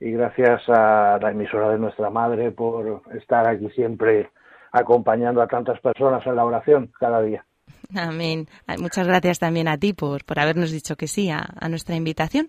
y 0.00 0.10
gracias 0.10 0.62
a 0.68 1.18
la 1.22 1.30
emisora 1.30 1.70
de 1.70 1.78
nuestra 1.78 2.10
madre 2.10 2.50
por 2.50 3.02
estar 3.14 3.46
aquí 3.46 3.70
siempre 3.70 4.30
acompañando 4.72 5.40
a 5.40 5.46
tantas 5.46 5.80
personas 5.80 6.26
en 6.26 6.34
la 6.34 6.44
oración 6.44 6.90
cada 6.98 7.22
día. 7.22 7.44
Amén. 7.94 8.48
Muchas 8.78 9.06
gracias 9.06 9.38
también 9.38 9.68
a 9.68 9.78
ti 9.78 9.92
por, 9.92 10.24
por 10.24 10.38
habernos 10.38 10.70
dicho 10.70 10.96
que 10.96 11.06
sí 11.06 11.30
a, 11.30 11.46
a 11.60 11.68
nuestra 11.68 11.96
invitación. 11.96 12.48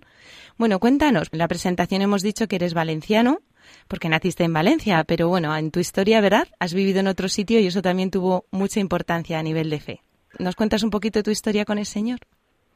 Bueno, 0.57 0.79
cuéntanos, 0.79 1.29
en 1.31 1.39
la 1.39 1.47
presentación 1.47 2.01
hemos 2.01 2.21
dicho 2.21 2.47
que 2.47 2.57
eres 2.57 2.73
valenciano, 2.73 3.39
porque 3.87 4.09
naciste 4.09 4.43
en 4.43 4.53
Valencia, 4.53 5.03
pero 5.07 5.27
bueno, 5.27 5.55
en 5.55 5.71
tu 5.71 5.79
historia, 5.79 6.21
¿verdad? 6.21 6.47
Has 6.59 6.73
vivido 6.73 6.99
en 6.99 7.07
otro 7.07 7.27
sitio 7.27 7.59
y 7.59 7.67
eso 7.67 7.81
también 7.81 8.11
tuvo 8.11 8.45
mucha 8.51 8.79
importancia 8.79 9.39
a 9.39 9.43
nivel 9.43 9.69
de 9.69 9.79
fe. 9.79 10.01
¿Nos 10.39 10.55
cuentas 10.55 10.83
un 10.83 10.89
poquito 10.89 11.23
tu 11.23 11.31
historia 11.31 11.65
con 11.65 11.77
el 11.77 11.85
Señor? 11.85 12.19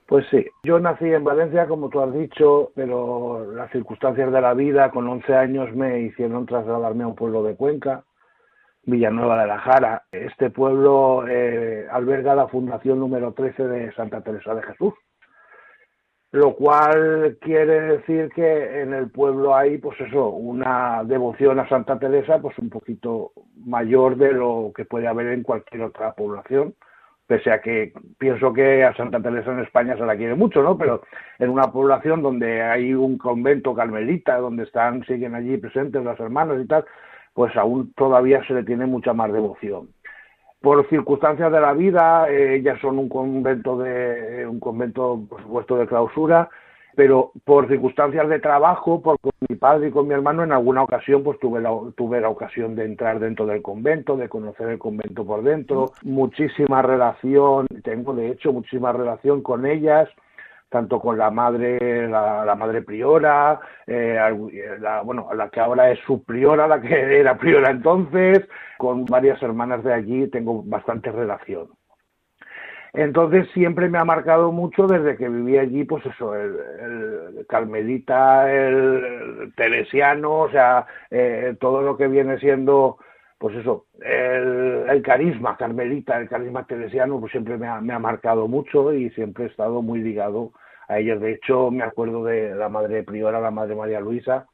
Pues 0.08 0.26
sí, 0.32 0.44
yo 0.64 0.80
nací 0.80 1.06
en 1.06 1.24
Valencia, 1.24 1.68
como 1.68 1.90
tú 1.90 2.02
has 2.02 2.12
dicho, 2.12 2.72
pero 2.74 3.52
las 3.54 3.72
circunstancias 3.72 4.32
de 4.32 4.42
la 4.42 4.56
vida, 4.56 4.90
con 4.90 5.08
11 5.08 5.36
años 5.36 5.76
me 5.76 6.02
hicieron 6.02 6.48
trasladarme 6.48 7.04
a 7.04 7.08
un 7.08 7.16
pueblo 7.16 7.44
de 7.44 7.56
Cuenca, 7.56 8.04
Villanueva 8.84 9.42
de 9.42 9.48
la 9.48 9.60
Jara. 9.60 10.04
Este 10.12 10.50
pueblo 10.50 11.26
eh, 11.28 11.88
alberga 11.92 12.36
la 12.36 12.48
fundación 12.48 13.00
número 13.00 13.34
13 13.34 13.68
de 13.68 13.92
Santa 13.94 14.22
Teresa 14.22 14.56
de 14.56 14.64
Jesús, 14.64 14.94
lo 16.32 16.56
cual 16.56 17.38
quiere 17.42 17.82
decir 17.82 18.30
que 18.36 18.82
en 18.82 18.94
el 18.94 19.10
pueblo 19.12 19.56
hay, 19.56 19.78
pues 19.78 20.00
eso, 20.02 20.30
una 20.30 21.04
devoción 21.04 21.60
a 21.60 21.68
Santa 21.70 22.00
Teresa, 22.00 22.40
pues 22.42 22.58
un 22.60 22.70
poquito 22.70 23.32
mayor 23.56 24.16
de 24.18 24.34
lo 24.34 24.72
que 24.76 24.86
puede 24.86 25.08
haber 25.08 25.28
en 25.28 25.44
cualquier 25.44 25.84
otra 25.84 26.14
población 26.14 26.76
pese 27.30 27.52
a 27.52 27.62
que 27.62 27.94
pienso 28.18 28.52
que 28.52 28.84
a 28.84 28.96
Santa 28.96 29.22
Teresa 29.22 29.52
en 29.52 29.60
España 29.60 29.96
se 29.96 30.04
la 30.04 30.18
quiere 30.18 30.34
mucho, 30.34 30.64
¿no? 30.64 30.80
Pero 30.80 31.04
en 31.38 31.52
una 31.52 31.72
población 31.72 32.24
donde 32.24 32.64
hay 32.64 32.96
un 32.96 33.20
convento 33.20 33.76
carmelita, 33.76 34.38
donde 34.38 34.64
están, 34.64 35.06
siguen 35.06 35.36
allí 35.36 35.58
presentes 35.58 36.04
los 36.04 36.20
hermanos 36.20 36.60
y 36.60 36.66
tal, 36.66 36.86
pues 37.40 37.56
aún 37.56 37.94
todavía 37.94 38.46
se 38.46 38.54
le 38.54 38.66
tiene 38.66 38.86
mucha 38.86 39.14
más 39.14 39.32
devoción. 39.32 39.88
Por 40.60 40.86
circunstancias 40.90 41.50
de 41.50 41.62
la 41.62 41.72
vida, 41.72 42.30
eh, 42.30 42.58
ellas 42.58 42.78
son 42.82 43.00
un 43.00 43.08
convento 43.08 43.78
de, 43.78 44.46
un 44.46 44.60
convento, 44.60 45.22
por 45.30 45.42
supuesto, 45.44 45.78
de 45.78 45.88
clausura, 45.88 46.50
pero 46.98 47.32
por 47.46 47.70
circunstancias 47.70 48.28
de 48.28 48.40
trabajo, 48.40 49.02
por 49.02 49.18
con 49.22 49.32
mi 49.48 49.56
padre 49.56 49.88
y 49.88 49.92
con 49.92 50.06
mi 50.06 50.16
hermano, 50.16 50.44
en 50.44 50.52
alguna 50.52 50.84
ocasión 50.84 51.24
pues 51.24 51.40
tuve 51.40 51.62
la, 51.62 51.72
tuve 51.96 52.20
la 52.20 52.28
ocasión 52.28 52.76
de 52.76 52.84
entrar 52.84 53.22
dentro 53.22 53.46
del 53.46 53.62
convento, 53.62 54.18
de 54.18 54.28
conocer 54.28 54.68
el 54.68 54.78
convento 54.78 55.26
por 55.26 55.42
dentro, 55.42 55.94
muchísima 56.04 56.82
relación, 56.82 57.68
tengo 57.86 58.14
de 58.16 58.32
hecho 58.32 58.52
muchísima 58.52 58.92
relación 58.92 59.42
con 59.42 59.66
ellas, 59.66 60.10
tanto 60.70 61.00
con 61.00 61.18
la 61.18 61.32
madre, 61.32 62.08
la, 62.08 62.56
madre 62.56 62.82
priora, 62.84 63.60
eh, 63.88 64.18
la, 64.80 65.02
bueno, 65.02 65.30
la 65.34 65.50
que 65.50 65.60
ahora 65.60 65.92
es 65.92 66.00
su 66.06 66.24
priora, 66.24 66.68
la 66.68 66.80
que 66.80 66.94
era 67.20 67.38
priora 67.38 67.72
entonces, 67.72 68.48
con 68.78 69.06
varias 69.06 69.42
hermanas 69.42 69.84
de 69.84 69.94
allí 69.94 70.28
tengo 70.28 70.64
bastante 70.64 71.12
relación. 71.12 71.70
Entonces 72.94 73.48
siempre 73.54 73.88
me 73.88 74.00
ha 74.00 74.06
marcado 74.06 74.52
mucho 74.52 74.88
desde 74.88 75.16
que 75.16 75.30
viví 75.30 75.58
allí, 75.58 75.84
pues 75.84 76.04
eso, 76.08 76.36
el, 76.36 76.58
el 77.38 77.46
carmelita, 77.48 78.52
el, 78.52 79.38
el 79.42 79.54
teresiano, 79.56 80.40
o 80.40 80.50
sea, 80.50 80.88
eh, 81.12 81.56
todo 81.60 81.84
lo 81.84 81.98
que 81.98 82.08
viene 82.08 82.40
siendo, 82.40 82.98
pues 83.40 83.56
eso, 83.56 83.88
el, 84.02 85.02
carisma 85.02 85.58
carmelita, 85.58 86.20
el 86.20 86.30
carisma 86.30 86.68
teresiano, 86.68 87.20
pues 87.20 87.32
siempre 87.32 87.58
me 87.58 87.68
ha, 87.68 87.82
me 87.82 87.94
ha, 87.94 88.00
marcado 88.00 88.48
mucho 88.48 88.94
y 88.94 89.10
siempre 89.12 89.46
he 89.46 89.48
estado 89.48 89.82
muy 89.82 90.02
ligado 90.02 90.52
a 90.88 91.00
ellos. 91.00 91.20
De 91.22 91.32
hecho, 91.32 91.72
me 91.72 91.84
acuerdo 91.84 92.24
de 92.26 92.54
la 92.54 92.70
madre 92.70 93.04
priora, 93.04 93.40
la 93.40 93.50
madre 93.50 93.76
María 93.76 94.00
Luisa, 94.00 94.46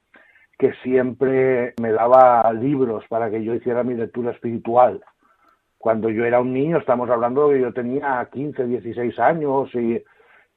que 0.57 0.71
siempre 0.83 1.73
me 1.81 1.91
daba 1.91 2.53
libros 2.53 3.03
para 3.09 3.29
que 3.29 3.43
yo 3.43 3.55
hiciera 3.55 3.83
mi 3.83 3.95
lectura 3.95 4.31
espiritual 4.31 5.01
cuando 5.85 6.09
yo 6.09 6.25
era 6.25 6.41
un 6.41 6.51
niño, 6.51 6.79
estamos 6.79 7.07
hablando 7.11 7.47
de 7.47 7.57
que 7.57 7.61
yo 7.61 7.71
tenía 7.71 8.27
15, 8.33 8.65
16 8.65 9.19
años 9.19 9.69
y 9.75 10.03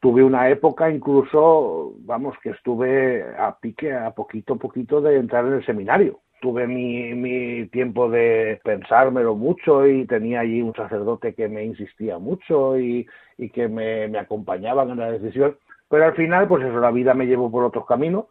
tuve 0.01 0.25
una 0.25 0.49
época 0.49 0.89
incluso, 0.89 1.97
vamos, 1.99 2.35
que 2.43 2.49
estuve 2.49 3.27
a 3.37 3.59
pique, 3.61 3.93
a 3.93 4.11
poquito 4.13 4.55
a 4.55 4.57
poquito 4.57 5.03
de 5.03 5.19
entrar 5.19 5.45
en 5.45 5.53
el 5.53 5.67
seminario. 5.67 6.21
Tuve 6.41 6.67
mi, 6.67 7.15
mi 7.15 7.67
tiempo 7.69 8.09
de 8.09 8.61
pensármelo 8.65 9.35
mucho 9.35 9.87
y 9.87 10.07
tenía 10.07 10.41
allí 10.41 10.63
un 10.63 10.75
sacerdote 10.75 11.35
que 11.35 11.49
me 11.49 11.65
insistía 11.65 12.19
mucho 12.19 12.79
y, 12.79 13.07
y 13.37 13.51
que 13.51 13.69
me, 13.69 14.09
me 14.09 14.19
acompañaba 14.19 14.85
en 14.85 14.97
la 14.99 15.11
decisión. 15.11 15.57
Pero 15.89 16.05
al 16.05 16.15
final, 16.15 16.47
pues 16.49 16.65
eso, 16.65 16.79
la 16.81 16.91
vida 16.91 17.15
me 17.15 17.27
llevó 17.27 17.51
por 17.51 17.65
otros 17.65 17.87
caminos, 17.87 18.27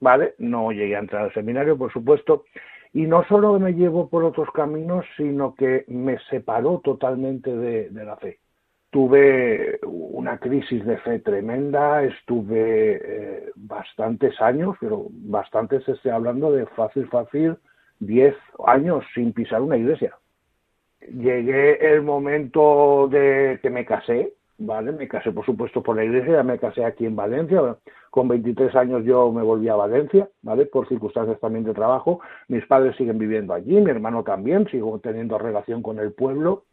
¿vale? 0.00 0.34
No 0.38 0.72
llegué 0.72 0.96
a 0.96 1.00
entrar 1.00 1.22
al 1.22 1.34
seminario, 1.34 1.78
por 1.78 1.92
supuesto, 1.92 2.44
y 2.92 3.02
no 3.06 3.24
solo 3.24 3.58
me 3.58 3.74
llevó 3.74 4.08
por 4.08 4.24
otros 4.24 4.50
caminos, 4.52 5.04
sino 5.16 5.54
que 5.54 5.84
me 5.88 6.18
separó 6.30 6.80
totalmente 6.82 7.54
de, 7.54 7.90
de, 7.90 8.04
la 8.04 8.16
fe. 8.16 8.40
Tuve 8.90 9.78
una 9.82 10.38
crisis 10.38 10.84
de 10.84 10.96
fe 10.98 11.18
tremenda, 11.18 12.02
estuve 12.02 13.00
eh, 13.02 13.50
bastantes 13.56 14.40
años, 14.40 14.76
pero 14.80 15.06
bastantes 15.10 15.86
estoy 15.88 16.12
hablando 16.12 16.52
de 16.52 16.66
fácil, 16.66 17.06
fácil, 17.08 17.56
10 18.00 18.34
años 18.66 19.04
sin 19.14 19.32
pisar 19.32 19.62
una 19.62 19.76
iglesia. 19.76 20.16
Llegué 21.00 21.92
el 21.92 22.02
momento 22.02 23.08
de 23.10 23.58
que 23.62 23.70
me 23.70 23.84
casé, 23.84 24.32
¿vale? 24.58 24.92
Me 24.92 25.08
casé, 25.08 25.32
por 25.32 25.44
supuesto, 25.44 25.82
por 25.82 25.96
la 25.96 26.04
iglesia, 26.04 26.42
me 26.42 26.58
casé 26.58 26.84
aquí 26.84 27.06
en 27.06 27.16
Valencia. 27.16 27.76
Con 28.10 28.28
23 28.28 28.74
años 28.76 29.04
yo 29.04 29.30
me 29.30 29.42
volví 29.42 29.68
a 29.68 29.76
Valencia, 29.76 30.28
¿vale? 30.42 30.66
Por 30.66 30.88
circunstancias 30.88 31.38
también 31.40 31.64
de 31.64 31.74
trabajo. 31.74 32.20
Mis 32.48 32.64
padres 32.66 32.96
siguen 32.96 33.18
viviendo 33.18 33.52
allí, 33.54 33.80
mi 33.80 33.90
hermano 33.90 34.24
también, 34.24 34.66
sigo 34.68 34.98
teniendo 35.00 35.38
relación 35.38 35.82
con 35.82 35.98
el 35.98 36.12
pueblo. 36.12 36.64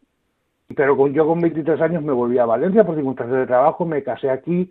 Pero 0.74 0.96
con, 0.96 1.12
yo 1.12 1.26
con 1.26 1.40
23 1.40 1.80
años 1.80 2.02
me 2.02 2.12
volví 2.12 2.38
a 2.38 2.46
Valencia 2.46 2.84
por 2.84 2.94
circunstancias 2.94 3.40
de 3.40 3.46
trabajo, 3.46 3.84
me 3.84 4.02
casé 4.02 4.30
aquí 4.30 4.70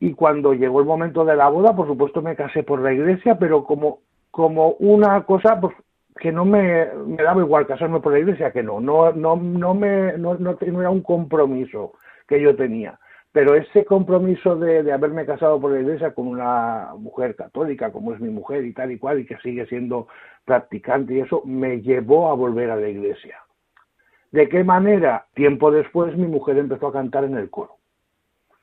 y 0.00 0.12
cuando 0.14 0.54
llegó 0.54 0.80
el 0.80 0.86
momento 0.86 1.24
de 1.24 1.36
la 1.36 1.48
boda, 1.48 1.74
por 1.74 1.86
supuesto 1.86 2.22
me 2.22 2.36
casé 2.36 2.62
por 2.62 2.80
la 2.80 2.92
iglesia, 2.92 3.38
pero 3.38 3.64
como, 3.64 4.00
como 4.30 4.72
una 4.72 5.24
cosa, 5.24 5.60
pues 5.60 5.74
que 6.20 6.30
no 6.30 6.44
me, 6.44 6.86
me 7.06 7.22
daba 7.22 7.42
igual 7.42 7.66
casarme 7.66 8.00
por 8.00 8.12
la 8.12 8.20
iglesia 8.20 8.52
que 8.52 8.62
no, 8.62 8.80
no, 8.80 9.12
no, 9.12 9.36
no 9.36 9.74
me, 9.74 10.16
no, 10.18 10.34
no, 10.34 10.56
no 10.60 10.80
era 10.80 10.90
un 10.90 11.02
compromiso 11.02 11.92
que 12.28 12.40
yo 12.40 12.54
tenía. 12.54 12.98
Pero 13.32 13.56
ese 13.56 13.84
compromiso 13.84 14.54
de, 14.54 14.84
de, 14.84 14.92
haberme 14.92 15.26
casado 15.26 15.60
por 15.60 15.72
la 15.72 15.80
iglesia 15.80 16.14
con 16.14 16.28
una 16.28 16.90
mujer 16.96 17.34
católica, 17.34 17.90
como 17.90 18.14
es 18.14 18.20
mi 18.20 18.28
mujer 18.28 18.64
y 18.64 18.72
tal 18.72 18.92
y 18.92 18.98
cual, 18.98 19.18
y 19.20 19.26
que 19.26 19.36
sigue 19.38 19.66
siendo 19.66 20.06
practicante 20.44 21.14
y 21.14 21.20
eso, 21.20 21.42
me 21.44 21.80
llevó 21.80 22.30
a 22.30 22.34
volver 22.34 22.70
a 22.70 22.76
la 22.76 22.88
iglesia. 22.88 23.38
¿De 24.34 24.48
qué 24.48 24.64
manera? 24.64 25.26
Tiempo 25.34 25.70
después 25.70 26.16
mi 26.16 26.26
mujer 26.26 26.58
empezó 26.58 26.88
a 26.88 26.92
cantar 26.92 27.22
en 27.22 27.36
el 27.36 27.50
coro. 27.50 27.76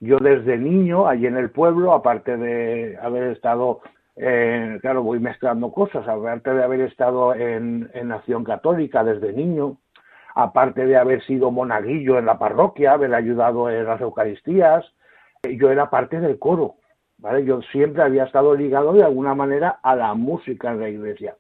Yo 0.02 0.18
desde 0.18 0.58
niño, 0.58 1.08
allí 1.08 1.28
en 1.28 1.38
el 1.38 1.50
pueblo, 1.50 1.94
aparte 1.94 2.36
de 2.36 2.98
haber 3.02 3.32
estado, 3.32 3.80
eh, 4.18 4.80
claro, 4.82 5.02
voy 5.02 5.22
mezclando 5.22 5.72
cosas, 5.72 6.06
aparte 6.10 6.54
de 6.54 6.62
haber 6.62 6.82
estado 6.82 7.34
en, 7.34 7.90
en 7.94 8.12
Acción 8.12 8.44
Católica 8.44 9.06
desde 9.06 9.32
niño, 9.32 9.78
aparte 10.36 10.86
de 10.86 10.98
haber 10.98 11.24
sido 11.24 11.52
monaguillo 11.52 12.20
en 12.20 12.26
la 12.26 12.38
parroquia, 12.38 12.92
haber 12.92 13.16
ayudado 13.16 13.70
en 13.70 13.86
las 13.86 14.02
Eucaristías, 14.02 14.84
eh, 15.44 15.56
yo 15.56 15.72
era 15.72 15.90
parte 15.90 16.20
del 16.20 16.38
coro, 16.38 16.76
¿vale? 17.18 17.46
Yo 17.46 17.62
siempre 17.72 18.04
había 18.04 18.26
estado 18.26 18.56
ligado 18.56 18.92
de 18.92 19.06
alguna 19.06 19.36
manera 19.36 19.80
a 19.82 19.96
la 19.96 20.16
música 20.16 20.70
en 20.70 20.82
la 20.82 20.90
iglesia. 20.90 21.38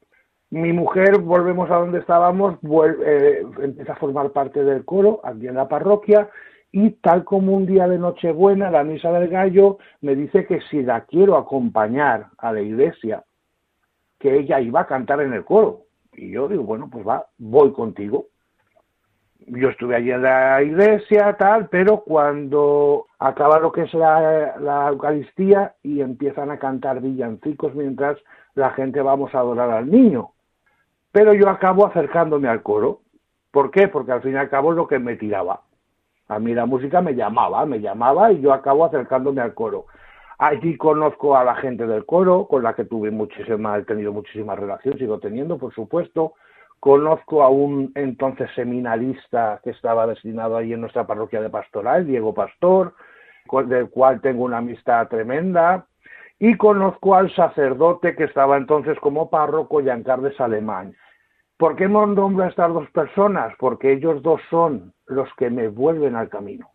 Mi 0.51 0.73
mujer, 0.73 1.17
volvemos 1.19 1.71
a 1.71 1.77
donde 1.77 1.99
estábamos, 1.99 2.57
eh, 3.05 3.41
empieza 3.61 3.93
a 3.93 3.95
formar 3.95 4.31
parte 4.31 4.65
del 4.65 4.83
coro 4.83 5.21
aquí 5.23 5.47
en 5.47 5.55
la 5.55 5.69
parroquia 5.69 6.29
y 6.73 6.91
tal 6.91 7.23
como 7.23 7.53
un 7.53 7.65
día 7.65 7.87
de 7.87 7.97
Nochebuena, 7.97 8.69
la 8.69 8.83
misa 8.83 9.13
del 9.13 9.29
gallo, 9.29 9.77
me 10.01 10.13
dice 10.13 10.45
que 10.45 10.59
si 10.69 10.83
la 10.83 11.05
quiero 11.05 11.37
acompañar 11.37 12.27
a 12.37 12.51
la 12.51 12.59
iglesia, 12.59 13.23
que 14.19 14.39
ella 14.39 14.59
iba 14.59 14.81
a 14.81 14.87
cantar 14.87 15.21
en 15.21 15.31
el 15.31 15.45
coro. 15.45 15.83
Y 16.11 16.31
yo 16.31 16.49
digo, 16.49 16.63
bueno, 16.63 16.89
pues 16.91 17.07
va, 17.07 17.27
voy 17.37 17.71
contigo. 17.71 18.25
Yo 19.47 19.69
estuve 19.69 19.95
allí 19.95 20.11
en 20.11 20.23
la 20.23 20.61
iglesia, 20.61 21.37
tal, 21.39 21.69
pero 21.69 22.01
cuando 22.01 23.05
acaba 23.19 23.57
lo 23.59 23.71
que 23.71 23.83
es 23.83 23.93
la, 23.93 24.57
la 24.59 24.89
Eucaristía 24.89 25.75
y 25.81 26.01
empiezan 26.01 26.51
a 26.51 26.59
cantar 26.59 26.99
villancicos 26.99 27.73
mientras 27.73 28.17
la 28.53 28.71
gente 28.71 29.01
vamos 29.01 29.33
a 29.33 29.39
adorar 29.39 29.71
al 29.71 29.89
niño. 29.89 30.31
Pero 31.11 31.33
yo 31.33 31.49
acabo 31.49 31.85
acercándome 31.85 32.47
al 32.47 32.63
coro. 32.63 33.01
¿Por 33.51 33.69
qué? 33.71 33.87
Porque 33.87 34.13
al 34.13 34.21
fin 34.21 34.33
y 34.33 34.37
al 34.37 34.49
cabo 34.49 34.71
es 34.71 34.77
lo 34.77 34.87
que 34.87 34.99
me 34.99 35.17
tiraba. 35.17 35.61
A 36.27 36.39
mí 36.39 36.53
la 36.53 36.65
música 36.65 37.01
me 37.01 37.13
llamaba, 37.13 37.65
me 37.65 37.81
llamaba 37.81 38.31
y 38.31 38.39
yo 38.39 38.53
acabo 38.53 38.85
acercándome 38.85 39.41
al 39.41 39.53
coro. 39.53 39.87
Allí 40.37 40.77
conozco 40.77 41.35
a 41.35 41.43
la 41.43 41.55
gente 41.55 41.85
del 41.85 42.05
coro, 42.05 42.47
con 42.47 42.63
la 42.63 42.73
que 42.73 42.85
tuve 42.85 43.11
muchísima, 43.11 43.77
he 43.77 43.83
tenido 43.83 44.11
muchísima 44.13 44.55
relación, 44.55 44.97
sigo 44.97 45.19
teniendo, 45.19 45.57
por 45.57 45.73
supuesto. 45.73 46.33
Conozco 46.79 47.43
a 47.43 47.49
un 47.49 47.91
entonces 47.93 48.49
seminarista 48.55 49.59
que 49.63 49.69
estaba 49.69 50.07
destinado 50.07 50.57
ahí 50.57 50.73
en 50.73 50.81
nuestra 50.81 51.05
parroquia 51.05 51.41
de 51.41 51.51
pastoral, 51.51 52.07
Diego 52.07 52.33
Pastor, 52.33 52.95
del 53.67 53.89
cual 53.91 54.19
tengo 54.21 54.45
una 54.45 54.57
amistad 54.57 55.07
tremenda. 55.09 55.85
Y 56.43 56.57
conozco 56.57 57.13
al 57.13 57.31
sacerdote 57.35 58.15
que 58.15 58.23
estaba 58.23 58.57
entonces 58.57 58.99
como 58.99 59.29
párroco, 59.29 59.79
Giancarles 59.79 60.41
Alemán. 60.41 60.95
¿Por 61.55 61.75
qué 61.75 61.87
me 61.87 62.03
nombro 62.07 62.43
a 62.43 62.47
estas 62.47 62.73
dos 62.73 62.89
personas? 62.89 63.53
Porque 63.59 63.93
ellos 63.93 64.23
dos 64.23 64.41
son 64.49 64.91
los 65.05 65.29
que 65.35 65.51
me 65.51 65.67
vuelven 65.67 66.15
al 66.15 66.29
camino. 66.29 66.67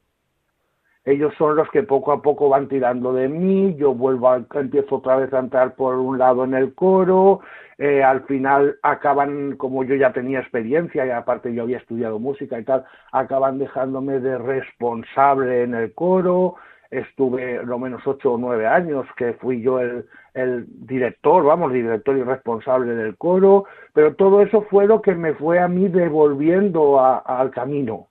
Ellos 1.04 1.34
son 1.36 1.56
los 1.56 1.68
que 1.70 1.82
poco 1.82 2.12
a 2.12 2.22
poco 2.22 2.48
van 2.48 2.68
tirando 2.68 3.12
de 3.12 3.28
mí, 3.28 3.74
yo 3.74 3.92
vuelvo 3.92 4.30
a, 4.30 4.44
empiezo 4.54 4.96
otra 4.96 5.16
vez 5.16 5.32
a 5.34 5.40
entrar 5.40 5.74
por 5.74 5.96
un 5.96 6.18
lado 6.18 6.44
en 6.44 6.54
el 6.54 6.72
coro, 6.72 7.40
eh, 7.78 8.04
al 8.04 8.22
final 8.22 8.76
acaban, 8.84 9.56
como 9.56 9.82
yo 9.82 9.96
ya 9.96 10.12
tenía 10.12 10.38
experiencia 10.38 11.04
y 11.04 11.10
aparte 11.10 11.52
yo 11.52 11.64
había 11.64 11.78
estudiado 11.78 12.20
música 12.20 12.56
y 12.60 12.64
tal, 12.64 12.84
acaban 13.10 13.58
dejándome 13.58 14.20
de 14.20 14.38
responsable 14.38 15.64
en 15.64 15.74
el 15.74 15.92
coro, 15.92 16.54
estuve 16.90 17.62
lo 17.64 17.78
menos 17.78 18.06
ocho 18.06 18.32
o 18.34 18.38
nueve 18.38 18.66
años 18.66 19.06
que 19.16 19.34
fui 19.34 19.60
yo 19.60 19.80
el, 19.80 20.06
el 20.34 20.66
director, 20.86 21.44
vamos, 21.44 21.72
director 21.72 22.16
y 22.16 22.22
responsable 22.22 22.94
del 22.94 23.16
coro, 23.16 23.64
pero 23.92 24.14
todo 24.14 24.42
eso 24.42 24.62
fue 24.70 24.86
lo 24.86 25.02
que 25.02 25.14
me 25.14 25.34
fue 25.34 25.58
a 25.58 25.68
mí 25.68 25.88
devolviendo 25.88 27.00
a- 27.00 27.18
al 27.18 27.50
camino 27.50 28.08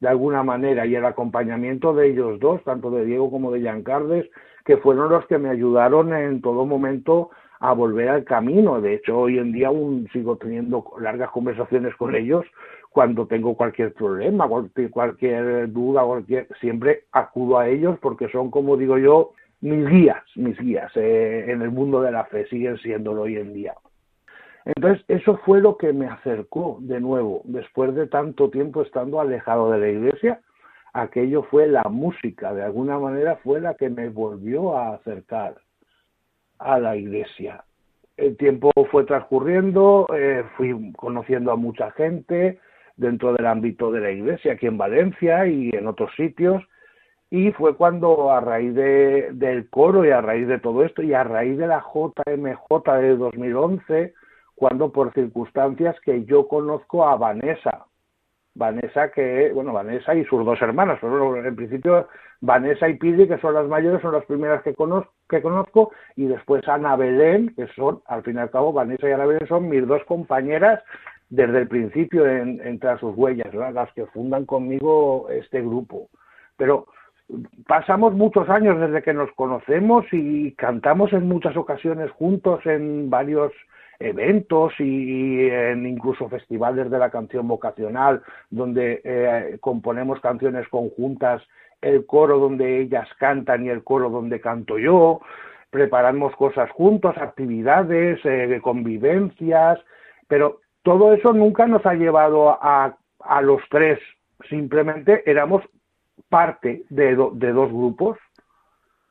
de 0.00 0.08
alguna 0.08 0.42
manera 0.42 0.84
y 0.86 0.94
el 0.94 1.04
acompañamiento 1.04 1.94
de 1.94 2.08
ellos 2.08 2.38
dos, 2.38 2.62
tanto 2.64 2.90
de 2.90 3.04
Diego 3.04 3.30
como 3.30 3.50
de 3.50 3.60
Giancarles, 3.60 4.28
que 4.64 4.76
fueron 4.78 5.08
los 5.10 5.26
que 5.26 5.38
me 5.38 5.48
ayudaron 5.48 6.12
en 6.14 6.40
todo 6.42 6.66
momento 6.66 7.30
a 7.60 7.72
volver 7.72 8.10
al 8.10 8.24
camino. 8.24 8.80
De 8.80 8.94
hecho, 8.94 9.18
hoy 9.18 9.38
en 9.38 9.52
día 9.52 9.68
aún 9.68 10.06
sigo 10.12 10.36
teniendo 10.36 10.84
largas 11.00 11.30
conversaciones 11.30 11.94
con 11.96 12.14
ellos 12.14 12.44
cuando 12.96 13.26
tengo 13.26 13.54
cualquier 13.54 13.92
problema, 13.92 14.48
cualquier, 14.48 14.88
cualquier 14.88 15.70
duda, 15.70 16.02
cualquier, 16.02 16.48
siempre 16.62 17.04
acudo 17.12 17.58
a 17.58 17.68
ellos 17.68 17.98
porque 18.00 18.26
son, 18.30 18.50
como 18.50 18.78
digo 18.78 18.96
yo, 18.96 19.32
mis 19.60 19.86
guías, 19.86 20.22
mis 20.34 20.58
guías 20.58 20.90
eh, 20.94 21.44
en 21.48 21.60
el 21.60 21.70
mundo 21.70 22.00
de 22.00 22.10
la 22.10 22.24
fe, 22.24 22.46
siguen 22.46 22.78
siéndolo 22.78 23.24
hoy 23.24 23.36
en 23.36 23.52
día. 23.52 23.74
Entonces, 24.64 25.04
eso 25.08 25.36
fue 25.44 25.60
lo 25.60 25.76
que 25.76 25.92
me 25.92 26.06
acercó 26.06 26.78
de 26.80 26.98
nuevo, 26.98 27.42
después 27.44 27.94
de 27.94 28.06
tanto 28.06 28.48
tiempo 28.48 28.80
estando 28.80 29.20
alejado 29.20 29.72
de 29.72 29.78
la 29.78 29.88
iglesia, 29.90 30.40
aquello 30.94 31.42
fue 31.42 31.66
la 31.66 31.82
música, 31.90 32.54
de 32.54 32.62
alguna 32.62 32.98
manera 32.98 33.36
fue 33.44 33.60
la 33.60 33.74
que 33.74 33.90
me 33.90 34.08
volvió 34.08 34.74
a 34.74 34.94
acercar 34.94 35.56
a 36.58 36.78
la 36.78 36.96
iglesia. 36.96 37.62
El 38.16 38.38
tiempo 38.38 38.70
fue 38.90 39.04
transcurriendo, 39.04 40.06
eh, 40.16 40.44
fui 40.56 40.94
conociendo 40.96 41.52
a 41.52 41.56
mucha 41.56 41.90
gente 41.90 42.58
dentro 42.96 43.32
del 43.32 43.46
ámbito 43.46 43.90
de 43.90 44.00
la 44.00 44.10
iglesia, 44.10 44.52
aquí 44.52 44.66
en 44.66 44.78
Valencia 44.78 45.46
y 45.46 45.70
en 45.70 45.86
otros 45.86 46.10
sitios, 46.16 46.62
y 47.30 47.50
fue 47.52 47.76
cuando 47.76 48.30
a 48.30 48.40
raíz 48.40 48.74
de, 48.74 49.30
del 49.32 49.68
coro 49.68 50.04
y 50.04 50.10
a 50.10 50.20
raíz 50.20 50.46
de 50.46 50.58
todo 50.58 50.84
esto 50.84 51.02
y 51.02 51.12
a 51.12 51.24
raíz 51.24 51.58
de 51.58 51.66
la 51.66 51.80
JMJ 51.80 52.92
de 53.00 53.16
2011, 53.16 54.14
cuando 54.54 54.92
por 54.92 55.12
circunstancias 55.12 55.96
que 56.04 56.24
yo 56.24 56.48
conozco 56.48 57.06
a 57.06 57.16
Vanessa, 57.16 57.86
Vanessa 58.54 59.10
que, 59.10 59.50
bueno, 59.52 59.72
Vanessa 59.72 60.14
y 60.14 60.24
sus 60.24 60.44
dos 60.44 60.60
hermanas, 60.62 60.98
pero 61.00 61.36
en 61.36 61.56
principio 61.56 62.08
Vanessa 62.40 62.88
y 62.88 62.94
Pili, 62.94 63.28
que 63.28 63.38
son 63.38 63.54
las 63.54 63.66
mayores, 63.66 64.00
son 64.00 64.12
las 64.12 64.24
primeras 64.24 64.62
que 64.62 64.74
conozco, 64.74 65.12
que 65.28 65.42
conozco, 65.42 65.90
y 66.14 66.26
después 66.26 66.66
Ana 66.66 66.96
Belén, 66.96 67.54
que 67.54 67.66
son, 67.74 68.00
al 68.06 68.22
fin 68.22 68.36
y 68.36 68.38
al 68.38 68.50
cabo, 68.50 68.72
Vanessa 68.72 69.08
y 69.08 69.12
Ana 69.12 69.26
Belén 69.26 69.48
son 69.48 69.68
mis 69.68 69.86
dos 69.86 70.02
compañeras 70.04 70.82
desde 71.28 71.58
el 71.58 71.68
principio 71.68 72.26
en, 72.26 72.60
entre 72.64 72.98
sus 72.98 73.16
huellas, 73.16 73.52
las 73.54 73.92
que 73.92 74.06
fundan 74.06 74.46
conmigo 74.46 75.28
este 75.30 75.60
grupo. 75.60 76.08
Pero 76.56 76.86
pasamos 77.66 78.14
muchos 78.14 78.48
años 78.48 78.78
desde 78.80 79.02
que 79.02 79.12
nos 79.12 79.30
conocemos 79.32 80.06
y 80.12 80.52
cantamos 80.52 81.12
en 81.12 81.28
muchas 81.28 81.56
ocasiones 81.56 82.10
juntos 82.12 82.64
en 82.66 83.10
varios 83.10 83.52
eventos 83.98 84.74
y 84.78 85.48
en 85.48 85.86
incluso 85.86 86.28
festivales 86.28 86.90
de 86.90 86.98
la 86.98 87.10
canción 87.10 87.48
vocacional 87.48 88.22
donde 88.50 89.00
eh, 89.04 89.56
componemos 89.60 90.20
canciones 90.20 90.68
conjuntas, 90.68 91.42
el 91.80 92.04
coro 92.06 92.38
donde 92.38 92.80
ellas 92.80 93.08
cantan 93.18 93.64
y 93.64 93.70
el 93.70 93.82
coro 93.82 94.10
donde 94.10 94.40
canto 94.40 94.78
yo, 94.78 95.20
preparamos 95.70 96.34
cosas 96.36 96.70
juntos, 96.70 97.16
actividades, 97.16 98.20
eh, 98.24 98.60
convivencias, 98.62 99.78
pero 100.28 100.60
todo 100.86 101.12
eso 101.12 101.32
nunca 101.32 101.66
nos 101.66 101.84
ha 101.84 101.94
llevado 101.94 102.50
a, 102.50 102.96
a 103.18 103.42
los 103.42 103.60
tres, 103.68 103.98
simplemente 104.48 105.28
éramos 105.28 105.64
parte 106.28 106.84
de, 106.90 107.16
de 107.34 107.52
dos 107.52 107.72
grupos, 107.72 108.16